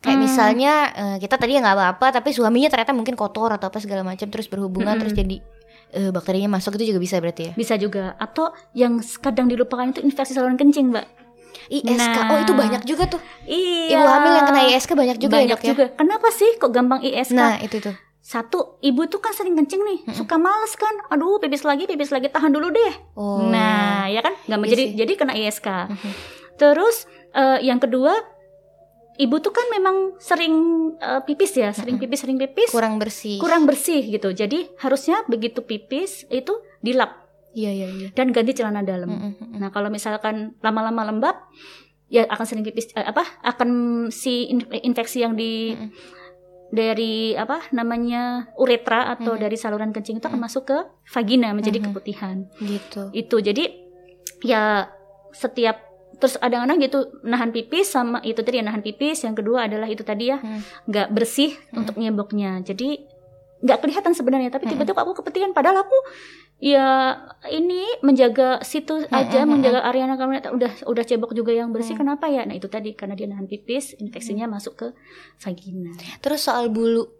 Kayak 0.00 0.16
Hmm. 0.16 0.24
misalnya 0.24 0.72
eh, 0.90 1.16
kita 1.18 1.36
tadi 1.36 1.52
ya 1.52 1.60
nggak 1.60 1.76
apa-apa, 1.76 2.06
tapi 2.14 2.32
suaminya 2.32 2.66
ternyata 2.66 2.90
mungkin 2.90 3.12
kotor 3.12 3.52
atau 3.52 3.68
apa 3.68 3.78
segala 3.78 4.00
macam, 4.00 4.26
terus 4.26 4.46
berhubungan 4.46 4.88
Mm-mm. 4.90 5.00
terus 5.02 5.12
jadi 5.12 5.36
eh, 5.90 6.08
bakterinya 6.08 6.48
masuk 6.50 6.74
itu 6.74 6.90
juga 6.90 6.98
bisa 6.98 7.18
berarti 7.18 7.42
ya? 7.42 7.52
Bisa 7.52 7.74
juga 7.74 8.16
atau 8.16 8.48
yang 8.72 8.96
kadang 9.18 9.46
dilupakan 9.46 9.88
itu 9.88 10.00
infeksi 10.00 10.32
saluran 10.32 10.54
kencing, 10.54 10.88
Mbak. 10.88 11.06
ISK, 11.68 11.98
Nah. 12.16 12.30
oh 12.30 12.38
itu 12.40 12.52
banyak 12.52 12.82
juga 12.82 13.06
tuh. 13.06 13.20
Iya. 13.44 13.94
Ibu 13.96 14.06
hamil 14.08 14.32
yang 14.32 14.46
kena 14.46 14.60
ISK 14.68 14.90
banyak 14.92 15.16
juga 15.18 15.34
ya 15.34 15.38
Banyak 15.40 15.50
dok 15.52 15.60
ya? 15.60 15.68
juga. 15.70 15.84
Kenapa 15.92 16.28
sih 16.30 16.50
kok 16.56 16.70
gampang 16.70 17.00
ISK? 17.00 17.30
Nah 17.32 17.58
itu 17.58 17.78
tuh. 17.78 17.94
Satu, 18.20 18.58
ibu 18.80 19.02
tuh 19.04 19.18
kan 19.18 19.32
sering 19.32 19.54
kencing 19.54 19.80
nih, 19.80 19.98
suka 20.12 20.36
males 20.36 20.74
kan. 20.74 20.92
Aduh, 21.08 21.38
pipis 21.38 21.62
lagi, 21.62 21.84
pipis 21.84 22.08
lagi, 22.08 22.28
tahan 22.28 22.48
dulu 22.48 22.68
deh. 22.68 22.92
Oh. 23.14 23.42
Nah, 23.44 24.06
ya 24.06 24.20
kan, 24.20 24.36
nggak 24.44 24.58
Iya 24.60 24.68
jadi 24.68 24.84
sih. 24.84 24.94
jadi 24.94 25.12
kena 25.14 25.32
ISK. 25.34 25.68
Mhm. 25.88 26.10
Terus 26.56 26.96
eh, 27.32 27.58
yang 27.62 27.78
kedua, 27.78 28.12
ibu 29.16 29.36
tuh 29.38 29.50
kan 29.50 29.66
memang 29.68 30.14
sering 30.18 30.54
eh, 30.96 31.20
pipis 31.22 31.52
ya, 31.54 31.70
sering 31.70 31.96
pipis, 31.96 32.20
sering 32.20 32.36
pipis, 32.36 32.70
kurang 32.70 32.96
bersih. 32.96 33.38
kurang 33.38 33.64
bersih 33.64 34.02
gitu. 34.02 34.30
Jadi 34.30 34.70
harusnya 34.78 35.24
begitu 35.26 35.60
pipis 35.60 36.28
itu 36.28 36.52
dilap 36.78 37.16
Iya 37.50 37.70
iya 37.74 37.88
iya. 37.90 38.08
dan 38.14 38.30
ganti 38.30 38.54
celana 38.54 38.80
dalam. 38.80 39.10
Mm, 39.10 39.18
mm, 39.18 39.34
mm. 39.34 39.58
Nah, 39.58 39.68
kalau 39.68 39.90
misalkan 39.90 40.54
lama-lama 40.60 41.02
lembab, 41.02 41.36
ya 42.06 42.22
akan 42.24 42.46
sering 42.46 42.62
pipis 42.62 42.94
eh, 42.94 43.02
apa? 43.02 43.26
Akan 43.42 43.70
si 44.08 44.46
in- 44.46 44.70
infeksi 44.82 45.20
yang 45.20 45.34
di 45.34 45.74
Mm-mm. 45.74 45.90
dari 46.70 47.34
apa 47.34 47.66
namanya 47.70 48.54
uretra 48.54 49.10
atau 49.10 49.34
Mhm. 49.34 49.40
dari 49.40 49.56
saluran 49.58 49.90
kencing 49.90 50.18
itu 50.18 50.26
akan 50.26 50.38
masuk 50.38 50.62
ke 50.64 50.78
vagina 51.04 51.50
menjadi 51.50 51.82
Mhm. 51.82 51.86
keputihan. 51.90 52.46
Gitu. 52.56 53.10
Itu 53.10 53.42
jadi 53.42 53.66
ya 54.40 54.86
setiap 55.30 55.89
terus 56.20 56.36
kadang-kadang 56.36 56.78
gitu 56.78 56.98
nahan 57.24 57.50
pipis 57.50 57.90
sama 57.90 58.20
itu 58.20 58.38
tadi 58.38 58.60
ya 58.60 58.64
nahan 58.64 58.84
pipis, 58.84 59.24
yang 59.24 59.32
kedua 59.32 59.64
adalah 59.66 59.88
itu 59.88 60.04
tadi 60.04 60.28
ya 60.28 60.38
Hmm. 60.38 60.60
nggak 60.86 61.08
bersih 61.10 61.56
Mhm. 61.56 61.78
untuk 61.80 61.94
nyeboknya. 61.96 62.60
Jadi 62.60 63.08
nggak 63.60 63.78
kelihatan 63.80 64.12
sebenarnya 64.12 64.48
tapi 64.48 64.68
Mhm. 64.68 64.72
tiba-tiba 64.72 65.00
aku 65.00 65.12
kepetikan 65.20 65.52
padahal 65.52 65.84
aku 65.84 65.92
ya 66.60 67.16
ini 67.48 68.00
menjaga 68.00 68.60
situ 68.60 69.04
aja 69.08 69.44
Mhm, 69.44 69.48
menjaga 69.52 69.80
area 69.84 70.08
kamar 70.12 70.44
udah 70.52 70.72
udah 70.84 71.04
cebok 71.04 71.32
juga 71.32 71.52
yang 71.52 71.68
bersih 71.68 71.92
kenapa 71.92 72.28
ya 72.28 72.44
nah 72.44 72.52
itu 72.52 72.68
tadi 72.68 72.92
karena 72.92 73.12
dia 73.12 73.28
nahan 73.28 73.44
pipis 73.44 73.96
infeksinya 73.96 74.44
masuk 74.44 74.76
ke 74.76 74.86
vagina 75.40 75.92
Terus 76.20 76.40
soal 76.40 76.68
bulu 76.68 77.19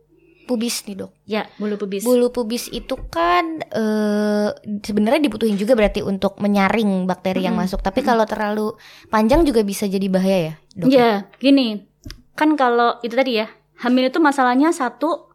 pubis 0.51 0.83
nih 0.83 0.99
dok. 0.99 1.15
ya 1.23 1.47
bulu 1.55 1.79
pubis 1.79 2.03
Bulu 2.03 2.35
pubis 2.35 2.67
itu 2.69 2.99
kan 3.07 3.63
eh 3.63 4.51
sebenarnya 4.83 5.23
dibutuhin 5.23 5.55
juga 5.55 5.79
berarti 5.79 6.03
untuk 6.03 6.43
menyaring 6.43 7.07
bakteri 7.07 7.47
yang 7.47 7.55
Mm-mm. 7.55 7.71
masuk. 7.71 7.79
Tapi 7.81 8.03
kalau 8.03 8.27
terlalu 8.27 8.75
panjang 9.07 9.47
juga 9.47 9.63
bisa 9.63 9.87
jadi 9.87 10.11
bahaya 10.11 10.39
ya, 10.43 10.55
dok. 10.75 10.89
ya 10.91 11.11
gini 11.39 11.87
kan 12.35 12.59
kalau 12.59 12.99
itu 13.01 13.15
tadi 13.15 13.39
ya 13.39 13.47
hamil 13.79 14.11
itu 14.11 14.19
masalahnya 14.19 14.75
satu 14.75 15.31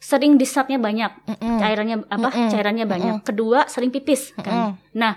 sering 0.00 0.34
disapnya 0.34 0.80
banyak 0.80 1.12
Mm-mm. 1.28 1.60
cairannya 1.60 1.96
apa 2.08 2.28
Mm-mm. 2.32 2.48
cairannya 2.50 2.86
banyak 2.88 3.14
kedua 3.22 3.68
sering 3.68 3.92
pipis 3.92 4.32
kan 4.34 4.72
Mm-mm. 4.74 4.98
Nah, 4.98 5.14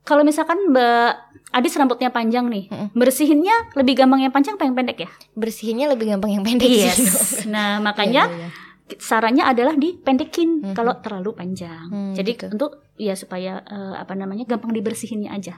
kalau 0.00 0.24
misalkan 0.24 0.56
Mbak 0.70 1.33
Adis 1.52 1.76
rambutnya 1.78 2.10
panjang 2.10 2.50
nih, 2.50 2.66
Mm-mm. 2.66 2.88
bersihinnya 2.96 3.74
lebih 3.78 3.94
gampang 3.94 4.26
yang 4.26 4.32
panjang 4.34 4.58
apa 4.58 4.64
yang 4.66 4.74
pendek 4.74 5.06
ya? 5.06 5.10
Bersihinnya 5.38 5.86
lebih 5.92 6.10
gampang 6.10 6.34
yang 6.34 6.42
pendek 6.42 6.66
sih. 6.66 6.88
Yes. 6.88 7.46
Nah, 7.46 7.78
makanya 7.78 8.26
Iya, 8.26 8.34
iya, 8.34 8.48
iya. 8.48 8.50
Sarannya 8.86 9.40
adalah 9.42 9.72
dipendekin 9.74 10.60
Mhm. 10.60 10.74
kalau 10.76 10.92
terlalu 11.00 11.32
panjang. 11.32 11.88
Hmm, 11.88 12.12
Jadi 12.12 12.30
gitu. 12.36 12.52
untuk 12.52 12.84
ya 12.94 13.16
supaya 13.16 13.58
eh, 13.64 13.94
apa 13.96 14.12
namanya 14.12 14.44
gampang 14.44 14.70
dibersihinnya 14.70 15.32
aja. 15.32 15.56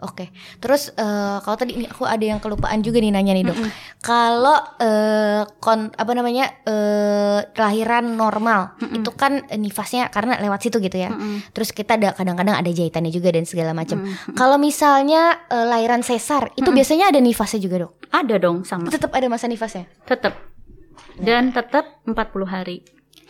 Oke. 0.00 0.28
Terus 0.60 0.92
eh, 0.92 1.36
kalau 1.40 1.56
tadi 1.56 1.74
ini 1.74 1.88
aku 1.88 2.04
ada 2.04 2.20
yang 2.20 2.38
kelupaan 2.38 2.78
juga 2.78 3.00
nih 3.00 3.10
nanya 3.10 3.32
nih 3.32 3.44
dok. 3.44 3.58
Kalau 3.98 4.60
eh, 4.76 5.42
kon 5.58 5.88
apa 5.90 6.12
namanya 6.12 6.52
eh, 6.62 7.48
kelahiran 7.50 8.12
normal 8.12 8.76
Mm-mm. 8.78 9.00
itu 9.00 9.10
kan 9.10 9.40
nifasnya 9.50 10.12
karena 10.12 10.36
lewat 10.38 10.60
situ 10.62 10.78
gitu 10.78 10.94
ya. 10.94 11.10
Mm-mm. 11.10 11.48
Terus 11.50 11.72
kita 11.72 11.96
ada 11.96 12.12
kadang-kadang 12.12 12.54
ada 12.54 12.70
jahitannya 12.70 13.08
juga 13.08 13.32
dan 13.32 13.48
segala 13.48 13.72
macam. 13.72 14.04
Mm-mm. 14.04 14.36
Kalau 14.36 14.60
misalnya 14.60 15.48
eh, 15.48 15.64
lahiran 15.64 16.04
sesar 16.04 16.52
itu 16.54 16.62
Mm-mm. 16.62 16.76
biasanya 16.76 17.08
ada 17.08 17.18
nifasnya 17.18 17.58
juga 17.58 17.88
dok. 17.88 17.92
Ada 18.14 18.36
dong 18.38 18.62
sama, 18.62 18.92
Tetap 18.92 19.10
ada 19.10 19.26
masa 19.26 19.48
nifasnya 19.48 19.90
tetap 20.06 20.53
dan 21.16 21.50
tetap 21.50 22.02
40 22.02 22.14
hari. 22.44 22.82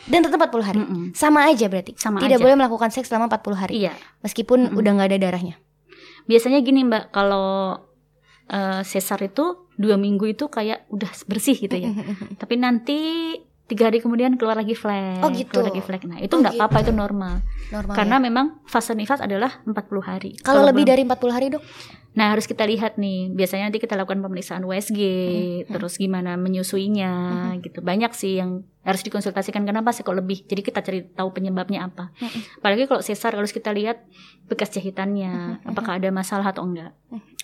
dan 0.05 0.21
tetap 0.21 0.37
40 0.39 0.61
hari. 0.63 0.79
Mm-mm. 0.79 1.05
Sama 1.13 1.45
aja 1.45 1.65
berarti. 1.65 1.97
Sama 1.97 2.21
Tidak 2.21 2.37
aja. 2.37 2.43
boleh 2.43 2.55
melakukan 2.55 2.89
seks 2.89 3.09
selama 3.09 3.33
40 3.33 3.57
hari. 3.57 3.73
Iya. 3.81 3.93
Meskipun 4.21 4.69
Mm-mm. 4.69 4.77
udah 4.77 4.91
nggak 4.93 5.09
ada 5.09 5.19
darahnya. 5.19 5.57
Biasanya 6.25 6.61
gini 6.61 6.83
Mbak, 6.83 7.09
kalau 7.09 7.81
eh, 8.47 8.81
sesar 8.83 9.17
itu 9.23 9.65
dua 9.75 9.97
minggu 9.97 10.29
itu 10.29 10.47
kayak 10.47 10.85
udah 10.89 11.09
bersih 11.25 11.57
gitu 11.57 11.73
ya. 11.75 11.89
Tapi 12.41 12.55
nanti 12.55 12.99
tiga 13.65 13.89
hari 13.89 13.99
kemudian 13.99 14.37
keluar 14.37 14.55
lagi 14.55 14.73
flek. 14.73 15.25
Oh, 15.25 15.33
gitu. 15.33 15.49
Keluar 15.51 15.69
lagi 15.69 15.81
flek. 15.81 16.05
Nah 16.05 16.21
itu 16.21 16.31
Oh, 16.31 16.39
nggak 16.39 16.53
apa-apa 16.55 16.79
gitu. 16.79 16.85
itu 16.85 16.93
normal. 16.95 17.35
Normal. 17.71 17.95
Karena 17.97 18.17
ya? 18.17 18.23
memang 18.23 18.47
fase 18.65 18.93
nifas 18.93 19.19
adalah 19.19 19.65
40 19.65 19.73
hari. 20.03 20.37
kalau 20.39 20.61
lebih 20.63 20.85
belum- 20.85 20.93
dari 20.93 21.03
40 21.03 21.33
hari 21.33 21.47
dok, 21.49 21.65
Nah 22.15 22.31
harus 22.31 22.47
kita 22.47 22.63
lihat 22.63 22.95
nih. 22.95 23.35
Biasanya 23.35 23.71
nanti 23.71 23.83
kita 23.83 23.99
lakukan 23.99 24.23
pemeriksaan 24.23 24.63
USG, 24.63 25.01
Mm-mm. 25.03 25.73
terus 25.75 25.99
gimana 25.99 26.39
menyusuinya 26.39 27.13
gitu. 27.59 27.83
Banyak 27.83 28.15
sih 28.15 28.39
yang 28.39 28.63
harus 28.87 29.03
dikonsultasikan 29.03 29.67
kenapa 29.67 29.91
sih 29.91 30.07
kok 30.07 30.15
lebih. 30.15 30.47
Jadi 30.47 30.63
kita 30.63 30.79
cari 30.79 31.03
tahu 31.11 31.35
penyebabnya 31.35 31.91
apa. 31.91 32.15
Mm-mm. 32.23 32.63
Apalagi 32.63 32.87
kalau 32.87 33.03
sesar 33.03 33.35
harus 33.35 33.51
kita 33.51 33.75
lihat 33.75 34.07
bekas 34.47 34.71
jahitannya, 34.71 35.59
Mm-mm. 35.59 35.71
apakah 35.75 35.99
ada 35.99 36.09
masalah 36.15 36.55
atau 36.55 36.63
enggak. 36.63 36.95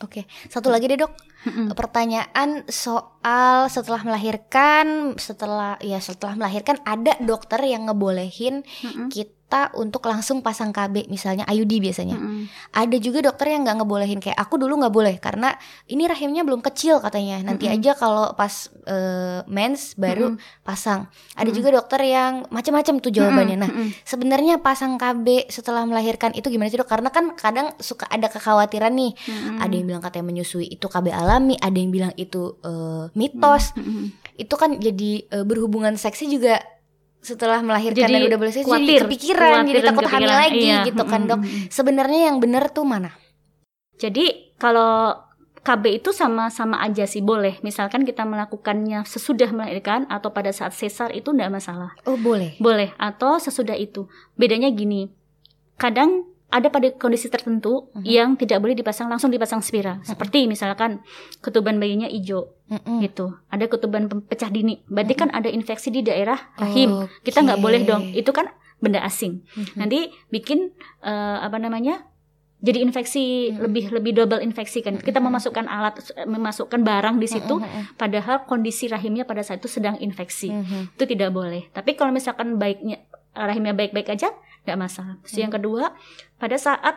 Oke, 0.07 0.31
satu 0.47 0.71
lagi 0.71 0.87
deh 0.87 1.03
dok. 1.03 1.13
Mm-mm. 1.51 1.75
Pertanyaan 1.75 2.63
soal 2.71 3.67
setelah 3.67 4.07
melahirkan, 4.07 5.19
setelah 5.19 5.83
ya 5.83 5.99
setelah 5.99 6.39
melahirkan 6.39 6.79
ada 6.87 7.19
dokter 7.19 7.59
yang 7.67 7.91
ngebolehin 7.91 8.63
Mm-mm. 8.63 9.11
kita 9.11 9.35
kita 9.51 9.75
untuk 9.75 10.07
langsung 10.07 10.47
pasang 10.47 10.71
KB 10.71 11.11
misalnya 11.11 11.43
IUD 11.51 11.83
biasanya. 11.83 12.15
Mm-mm. 12.15 12.47
Ada 12.71 13.03
juga 13.03 13.19
dokter 13.19 13.51
yang 13.51 13.67
nggak 13.67 13.83
ngebolehin 13.83 14.23
kayak 14.23 14.39
aku 14.39 14.63
dulu 14.63 14.79
nggak 14.79 14.95
boleh 14.95 15.19
karena 15.19 15.59
ini 15.91 16.07
rahimnya 16.07 16.47
belum 16.47 16.63
kecil 16.63 17.03
katanya. 17.03 17.43
Nanti 17.43 17.67
Mm-mm. 17.67 17.83
aja 17.83 17.99
kalau 17.99 18.31
pas 18.39 18.71
eh, 18.87 19.43
mens 19.51 19.99
baru 19.99 20.39
pasang. 20.63 21.11
Ada 21.35 21.51
Mm-mm. 21.51 21.59
juga 21.59 21.69
dokter 21.83 21.99
yang 22.07 22.47
macam-macam 22.47 22.95
tuh 23.03 23.11
jawabannya. 23.11 23.57
Nah, 23.59 23.71
Mm-mm. 23.75 23.91
sebenarnya 24.07 24.63
pasang 24.63 24.95
KB 24.95 25.51
setelah 25.51 25.83
melahirkan 25.83 26.31
itu 26.39 26.47
gimana 26.47 26.71
sih 26.71 26.79
dok? 26.79 26.87
Karena 26.87 27.11
kan 27.11 27.35
kadang 27.35 27.75
suka 27.83 28.07
ada 28.07 28.31
kekhawatiran 28.31 28.95
nih. 28.95 29.19
Mm-mm. 29.19 29.67
Ada 29.67 29.73
yang 29.75 29.87
bilang 29.91 30.03
katanya 30.07 30.31
menyusui 30.31 30.71
itu 30.71 30.87
KB 30.87 31.11
alami, 31.11 31.59
ada 31.59 31.75
yang 31.75 31.91
bilang 31.91 32.15
itu 32.15 32.55
eh, 32.63 33.11
mitos. 33.19 33.75
Mm-mm. 33.75 34.15
Itu 34.39 34.55
kan 34.55 34.79
jadi 34.79 35.27
eh, 35.27 35.43
berhubungan 35.43 35.99
seksnya 35.99 36.31
juga 36.31 36.55
setelah 37.21 37.61
melahirkan 37.61 38.09
Jadi 38.09 38.15
dan 38.17 38.29
udah 38.33 38.39
boleh 38.41 38.53
seks 38.53 38.65
jadi 38.65 38.73
khawatir, 38.73 39.01
kepikiran, 39.05 39.41
jadi 39.41 39.53
khawatir 39.53 39.75
dan 39.77 39.89
takut 39.93 40.05
hamil 40.09 40.11
kepikiran. 40.17 40.41
lagi 40.41 40.65
Iya. 40.65 40.81
gitu 40.89 41.03
kan 41.05 41.21
dok. 41.29 41.41
Sebenarnya 41.69 42.21
yang 42.33 42.37
benar 42.41 42.65
tuh 42.73 42.85
mana? 42.89 43.11
Jadi 44.01 44.57
kalau 44.57 45.13
KB 45.61 46.01
itu 46.01 46.11
sama-sama 46.17 46.81
aja 46.81 47.05
sih 47.05 47.21
boleh. 47.21 47.61
Misalkan 47.61 48.09
kita 48.09 48.25
melakukannya 48.25 49.05
sesudah 49.05 49.53
melahirkan 49.53 50.09
atau 50.09 50.33
pada 50.33 50.49
saat 50.57 50.73
sesar 50.73 51.13
itu 51.13 51.37
enggak 51.37 51.53
masalah. 51.53 51.93
Oh 52.09 52.17
boleh. 52.17 52.57
Boleh 52.57 52.97
atau 52.97 53.37
sesudah 53.37 53.77
itu. 53.77 54.09
Bedanya 54.41 54.73
gini. 54.73 55.13
Kadang 55.77 56.30
ada 56.51 56.67
pada 56.67 56.91
kondisi 56.93 57.27
tertentu 57.27 57.89
Mhm. 57.93 58.03
yang 58.03 58.29
tidak 58.35 58.59
boleh 58.59 58.75
dipasang 58.75 59.07
langsung 59.07 59.31
dipasang 59.31 59.59
spiral. 59.59 60.03
Seperti 60.03 60.45
misalkan 60.45 60.99
ketuban 61.39 61.79
bayinya 61.79 62.07
hijau 62.07 62.51
Mm-mm. 62.67 62.99
gitu. 63.01 63.39
Ada 63.47 63.67
ketuban 63.67 64.07
pecah 64.21 64.49
dini. 64.49 64.83
Berarti 64.85 65.15
kan 65.15 65.31
ada 65.31 65.47
infeksi 65.47 65.89
di 65.89 66.03
daerah 66.03 66.37
rahim. 66.57 67.07
Oke. 67.07 67.25
Kita 67.25 67.41
nggak 67.41 67.59
boleh 67.59 67.81
dong. 67.83 68.11
Itu 68.11 68.31
kan 68.31 68.51
benda 68.77 68.99
asing. 69.01 69.47
Mhm. 69.49 69.75
Nanti 69.77 69.99
bikin 70.29 70.75
eh, 71.01 71.39
apa 71.39 71.57
namanya? 71.57 72.03
Jadi 72.61 72.83
infeksi 72.83 73.25
Mhm. 73.49 73.57
lebih 73.63 73.85
lebih 73.91 74.13
double 74.15 74.41
infeksi 74.41 74.81
kan. 74.81 74.99
Kita 74.99 75.17
Mhm. 75.17 75.27
memasukkan 75.27 75.65
alat 75.65 75.95
eh, 76.13 76.27
memasukkan 76.27 76.81
barang 76.81 77.17
di 77.17 77.25
situ 77.27 77.57
Mm-mm. 77.57 77.95
padahal 77.95 78.45
kondisi 78.45 78.85
rahimnya 78.85 79.23
pada 79.23 79.41
saat 79.41 79.59
itu 79.59 79.71
sedang 79.71 79.97
infeksi. 79.97 80.51
Mhm. 80.51 80.93
Itu 80.93 81.05
tidak 81.07 81.31
boleh. 81.31 81.71
Tapi 81.71 81.95
kalau 81.95 82.11
misalkan 82.11 82.57
baiknya 82.57 83.01
rahimnya 83.31 83.73
baik-baik 83.73 84.11
aja 84.11 84.35
nggak 84.71 84.81
masalah. 84.81 85.19
Terus 85.27 85.37
yang 85.37 85.51
kedua, 85.51 85.99
pada 86.39 86.55
saat 86.55 86.95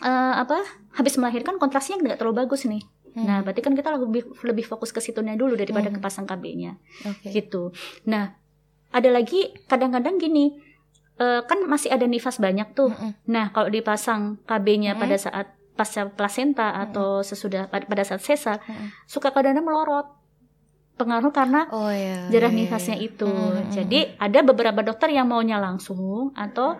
eh, 0.00 0.34
apa? 0.34 0.58
Habis 0.96 1.20
melahirkan 1.20 1.60
kontrasinya 1.60 2.02
nggak 2.02 2.18
terlalu 2.18 2.42
bagus 2.42 2.66
nih. 2.66 2.82
Mhm. 3.14 3.24
Nah, 3.26 3.38
berarti 3.42 3.60
kan 3.60 3.74
kita 3.74 3.94
lebih 3.94 4.22
lebih 4.42 4.64
fokus 4.64 4.90
ke 4.90 4.98
situnya 4.98 5.34
dulu 5.34 5.54
daripada 5.54 5.90
Mhm. 5.90 5.98
ke 5.98 6.00
pasang 6.00 6.24
KB-nya 6.24 6.78
Oke. 7.04 7.30
gitu. 7.30 7.70
Nah, 8.06 8.32
ada 8.90 9.10
lagi 9.10 9.50
kadang-kadang 9.66 10.16
gini, 10.16 10.56
eh, 11.16 11.42
kan 11.44 11.62
masih 11.66 11.92
ada 11.92 12.06
nifas 12.06 12.40
banyak 12.40 12.72
tuh. 12.72 12.90
Mm-mm. 12.90 13.12
Nah, 13.28 13.52
kalau 13.52 13.68
dipasang 13.68 14.40
KB-nya 14.46 14.94
Hmm. 14.96 15.02
pada 15.04 15.16
saat 15.18 15.46
pasca 15.76 16.08
plasenta 16.08 16.76
atau 16.76 17.20
sesudah 17.20 17.68
pada 17.68 18.04
saat 18.04 18.20
sesar, 18.20 18.60
Mm-mm. 18.64 18.88
suka 19.04 19.28
kadang-kadang 19.30 19.64
melorot. 19.64 20.06
Pengaruh 21.00 21.32
karena 21.32 21.64
Oh 21.70 21.88
ya. 21.88 22.28
darah 22.28 22.46
ya, 22.46 22.52
ya, 22.52 22.60
nifasnya 22.60 22.96
ya. 22.96 23.08
itu. 23.08 23.24
Mm-mm. 23.26 23.72
Jadi, 23.72 24.00
ada 24.14 24.38
beberapa 24.42 24.80
dokter 24.80 25.08
yang 25.08 25.26
maunya 25.26 25.56
langsung 25.56 26.36
atau 26.36 26.76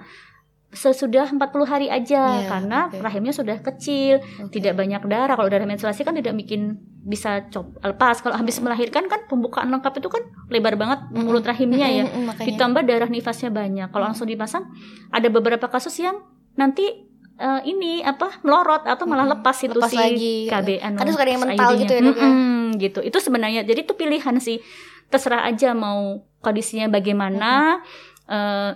sesudah 0.70 1.26
40 1.26 1.40
hari 1.66 1.90
aja 1.90 2.22
Iya, 2.36 2.46
karena 2.46 2.78
oke. 2.86 3.02
rahimnya 3.02 3.32
sudah 3.32 3.58
kecil, 3.58 4.22
Oke. 4.38 4.54
tidak 4.54 4.78
banyak 4.78 5.02
darah. 5.04 5.34
Kalau 5.34 5.50
darah 5.50 5.66
menstruasi 5.66 6.06
kan 6.06 6.14
tidak 6.14 6.30
bikin 6.36 6.78
bisa 7.02 7.42
cop 7.48 7.74
lepas. 7.80 8.20
Kalau 8.20 8.36
habis 8.36 8.54
melahirkan 8.60 9.08
kan 9.08 9.26
pembukaan 9.26 9.66
lengkap 9.68 9.98
itu 9.98 10.06
kan 10.06 10.22
lebar 10.46 10.76
banget 10.76 11.10
Mm-mm. 11.10 11.26
mulut 11.26 11.42
rahimnya 11.42 11.88
ya. 11.90 12.04
Makanya. 12.06 12.46
Ditambah 12.46 12.82
darah 12.86 13.10
nifasnya 13.10 13.50
banyak. 13.50 13.90
Kalau 13.90 14.04
langsung 14.06 14.30
dipasang 14.30 14.70
ada 15.10 15.26
beberapa 15.26 15.66
kasus 15.66 15.98
yang 15.98 16.22
nanti 16.54 16.86
eh, 17.34 17.60
ini 17.66 18.06
apa 18.06 18.38
melorot 18.46 18.86
atau 18.86 19.10
malah 19.10 19.26
lepas 19.26 19.58
itu 19.58 19.74
Lepas 19.74 19.90
si 19.90 19.98
lagi. 19.98 20.34
KB 20.46 20.68
anu, 20.78 20.96
Kadang 21.02 21.14
suka 21.16 21.24
ada 21.24 21.32
yang 21.32 21.42
mental 21.42 21.70
gitu 21.74 21.92
ya, 21.92 22.00
Dok, 22.04 22.14
ya? 22.14 22.30
Gitu. 22.76 23.00
Itu 23.00 23.18
sebenarnya 23.18 23.64
jadi 23.64 23.82
itu 23.82 23.94
pilihan 23.94 24.36
sih. 24.38 24.60
Terserah 25.08 25.48
aja 25.48 25.74
mau 25.74 26.20
kondisinya 26.38 26.86
bagaimana. 26.86 27.82
eh, 28.30 28.70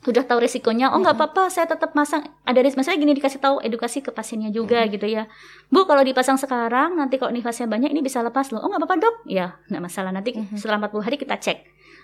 sudah 0.00 0.24
tahu 0.24 0.44
risikonya, 0.44 0.92
oh 0.92 1.00
nggak 1.00 1.16
apa-apa, 1.16 1.48
saya 1.48 1.64
tetap 1.64 1.92
masang. 1.92 2.24
Ada 2.44 2.60
risiko, 2.60 2.80
misalnya 2.80 3.00
gini 3.00 3.12
dikasih 3.16 3.40
tahu 3.40 3.56
edukasi 3.60 4.04
ke 4.04 4.12
pasiennya 4.12 4.48
juga 4.48 4.84
gitu 4.84 5.04
ya. 5.04 5.28
Bu, 5.68 5.84
kalau 5.84 6.00
dipasang 6.00 6.36
sekarang, 6.36 6.96
nanti 6.96 7.16
kalau 7.16 7.32
nifasnya 7.32 7.64
banyak, 7.64 7.88
ini 7.88 8.00
bisa 8.00 8.20
lepas 8.20 8.52
loh. 8.52 8.60
Oh 8.60 8.68
nggak 8.68 8.84
apa-apa 8.84 8.96
dok, 9.00 9.16
ya 9.24 9.56
nggak 9.68 9.80
masalah. 9.80 10.12
Nanti 10.12 10.36
Mhm. 10.36 10.56
setelah 10.56 10.76
40 10.80 11.04
hari 11.04 11.16
kita 11.16 11.36
cek 11.36 11.58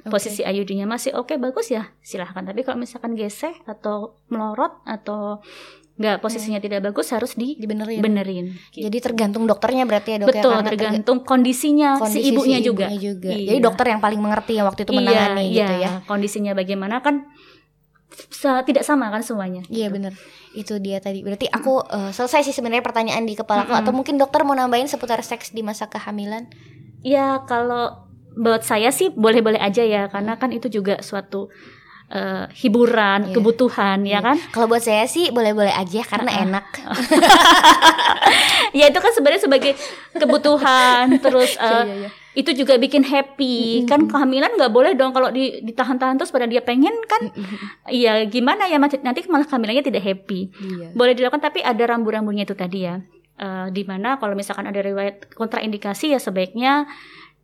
posisi 0.09 0.41
IUD-nya 0.41 0.89
masih 0.89 1.13
oke 1.13 1.37
bagus 1.37 1.69
ya 1.69 1.93
silahkan. 2.01 2.41
Tapi 2.41 2.65
kalau 2.65 2.81
misalkan 2.81 3.13
gesek 3.13 3.61
atau 3.69 4.17
melorot 4.33 4.81
atau 4.89 5.45
nggak 6.01 6.25
posisinya 6.25 6.57
tidak 6.65 6.81
bagus 6.81 7.13
harus 7.13 7.37
dibenerin. 7.37 8.01
dibenerin. 8.01 8.47
Gitu. 8.73 8.89
Jadi 8.89 8.99
tergantung 9.05 9.45
dokternya 9.45 9.85
berarti 9.85 10.17
ya 10.17 10.25
dok 10.25 10.33
ya 10.33 10.41
Betul, 10.41 10.57
terga- 10.65 10.69
tergantung 10.73 11.19
kondisinya 11.29 12.01
kondisi 12.01 12.25
si 12.25 12.33
ibunya 12.33 12.59
si 12.59 12.65
juga. 12.65 12.87
juga. 12.89 13.29
Iya. 13.37 13.47
Jadi 13.53 13.59
dokter 13.61 13.87
yang 13.93 14.01
paling 14.01 14.17
mengerti 14.17 14.57
yang 14.57 14.65
waktu 14.65 14.89
itu 14.89 14.93
menangani 14.97 15.45
iya, 15.53 15.61
gitu 15.61 15.75
iya. 15.77 15.91
ya. 16.01 16.09
Kondisinya 16.09 16.53
bagaimana 16.57 17.05
kan 17.05 17.29
tidak 18.65 18.83
sama 18.83 19.13
kan 19.13 19.21
semuanya. 19.21 19.61
Iya 19.69 19.93
Gitu. 19.93 19.95
bener 20.01 20.13
Itu 20.51 20.75
dia 20.83 20.99
tadi 20.99 21.21
Berarti 21.23 21.47
aku 21.47 21.85
eh, 21.85 22.11
selesai 22.11 22.49
sih 22.49 22.55
sebenarnya 22.57 22.83
pertanyaan 22.83 23.23
di 23.29 23.37
kepala 23.37 23.69
aku. 23.69 23.77
Atau 23.77 23.93
mungkin 23.93 24.17
dokter 24.17 24.41
mau 24.43 24.57
nambahin 24.57 24.89
seputar 24.89 25.21
seks 25.21 25.53
di 25.53 25.61
masa 25.61 25.87
kehamilan 25.87 26.49
Ya 27.05 27.45
kalau 27.45 28.09
buat 28.35 28.65
saya 28.65 28.89
sih 28.89 29.13
boleh-boleh 29.13 29.59
aja 29.59 29.83
ya 29.85 30.09
karena 30.09 30.39
kan 30.41 30.49
itu 30.55 30.71
juga 30.71 31.03
suatu 31.05 31.51
eh, 32.11 32.45
hiburan, 32.59 33.31
Iya. 33.31 33.35
kebutuhan 33.35 33.99
ya 34.03 34.19
Iya. 34.19 34.19
kan. 34.21 34.37
Kalau 34.51 34.67
buat 34.67 34.83
saya 34.83 35.07
sih 35.07 35.31
boleh-boleh 35.31 35.71
aja 35.71 36.03
karena 36.03 36.31
Uh-uh. 36.31 36.45
enak 36.45 36.67
ya 38.79 38.87
itu 38.87 38.99
kan 38.99 39.13
sebenarnya 39.13 39.43
sebagai 39.43 39.73
kebutuhan 40.13 41.07
terus 41.25 41.57
eh, 41.57 41.67
Iya, 41.67 41.95
iya. 41.97 42.09
itu 42.33 42.51
juga 42.55 42.75
bikin 42.77 43.03
happy 43.03 43.85
kan 43.85 44.07
kehamilan 44.07 44.55
nggak 44.55 44.71
boleh 44.71 44.95
dong 44.95 45.11
kalau 45.11 45.31
di, 45.31 45.59
ditahan-tahan 45.61 46.15
terus 46.15 46.31
pada 46.31 46.47
dia 46.47 46.63
pengen 46.63 46.95
kan 47.05 47.35
iya 47.89 48.23
gimana 48.25 48.67
ya 48.67 48.79
nanti 48.79 48.99
nanti 48.99 49.27
malah 49.27 49.45
kehamilannya 49.45 49.83
tidak 49.83 50.03
happy 50.03 50.51
Iya 50.53 50.95
boleh 50.95 51.13
dilakukan 51.13 51.43
tapi 51.43 51.61
ada 51.61 51.83
rambu-rambunya 51.87 52.45
itu 52.45 52.55
tadi 52.55 52.87
ya 52.87 52.99
Eh, 53.41 53.73
di 53.73 53.89
mana 53.89 54.21
kalau 54.21 54.37
misalkan 54.37 54.69
ada 54.69 54.85
riwayat 54.85 55.33
kontraindikasi 55.33 56.13
ya 56.13 56.21
sebaiknya 56.21 56.85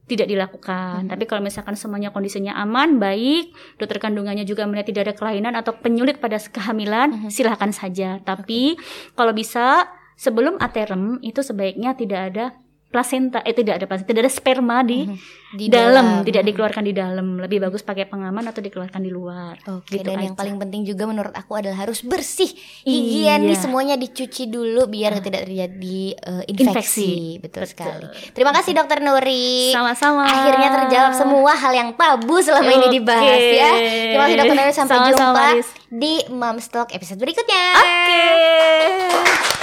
tidak 0.06 0.30
dilakukan. 0.30 1.10
Tapi 1.10 1.24
kalau 1.26 1.42
misalkan 1.42 1.74
semuanya 1.74 2.14
kondisinya 2.14 2.54
aman, 2.54 3.02
baik, 3.02 3.50
dokter 3.76 3.98
kandungannya 3.98 4.46
juga 4.46 4.62
melihat 4.64 4.86
tidak 4.86 5.02
ada 5.10 5.14
kelainan 5.18 5.54
atau 5.58 5.74
penyulit 5.74 6.22
pada 6.22 6.38
kehamilan, 6.38 7.26
Mhm. 7.26 7.30
silahkan 7.30 7.74
saja. 7.74 8.22
Tapi 8.22 8.78
kalau 9.18 9.34
bisa 9.34 9.90
sebelum 10.14 10.56
aterem 10.62 11.18
itu 11.20 11.42
sebaiknya 11.42 11.98
tidak 11.98 12.20
ada 12.32 12.44
plasenta, 12.96 13.38
eh 13.40 13.52
tidak 13.52 13.76
ada 13.76 13.84
plasenta, 13.84 14.08
tidak 14.08 14.22
ada 14.24 14.32
sperma 14.32 14.80
di 14.80 15.04
Mhm. 15.04 15.44
Di 15.46 15.70
dalam, 15.70 16.20
tidak 16.20 16.42
dikeluarkan 16.44 16.82
di 16.82 16.92
dalam. 16.92 17.38
Lebih 17.38 17.62
bagus 17.62 17.80
pakai 17.80 18.04
pengaman 18.04 18.44
atau 18.44 18.58
dikeluarkan 18.58 18.98
di 18.98 19.08
luar. 19.08 19.56
Oke, 19.70 19.94
Gitu 19.94 20.04
dan 20.04 20.18
yang 20.20 20.34
aja. 20.34 20.42
paling 20.42 20.58
penting 20.58 20.82
juga 20.82 21.06
menurut 21.06 21.32
aku 21.32 21.54
adalah 21.54 21.80
harus 21.80 22.02
bersih. 22.02 22.50
Iya. 22.82 23.38
Higienis 23.38 23.62
semuanya 23.62 23.94
dicuci 23.94 24.48
dulu 24.48 24.84
biar 24.86 25.16
tidak 25.18 25.46
terjadi 25.46 25.98
eh, 26.12 26.42
infeksi. 26.46 26.66
Infeksi. 26.66 27.10
Betul, 27.38 27.62
Betul. 27.62 27.72
sekali. 27.72 28.04
Terima 28.32 28.52
kasih 28.52 28.72
Dokter 28.74 28.98
Nuri. 29.00 29.70
Sama-sama. 29.70 30.26
Akhirnya 30.26 30.68
terjawab 30.74 31.12
semua 31.14 31.52
hal 31.54 31.72
yang 31.72 31.90
tabu 31.94 32.36
selama 32.42 32.68
ini 32.68 32.86
Oke. 32.86 32.94
dibahas 32.98 33.40
ya. 33.46 33.70
Terima 34.12 34.22
kasih 34.26 34.36
Dokter 34.36 34.56
Nuri 34.58 34.74
sampai 34.74 34.96
Sama-sama, 34.98 35.10
jumpa 35.14 35.30
Maris. 35.32 35.68
di 35.88 36.12
Moms 36.28 36.66
Talk 36.68 36.88
episode 36.90 37.16
berikutnya. 37.16 37.64
Oke. 37.76 38.18
Thank 39.16 39.55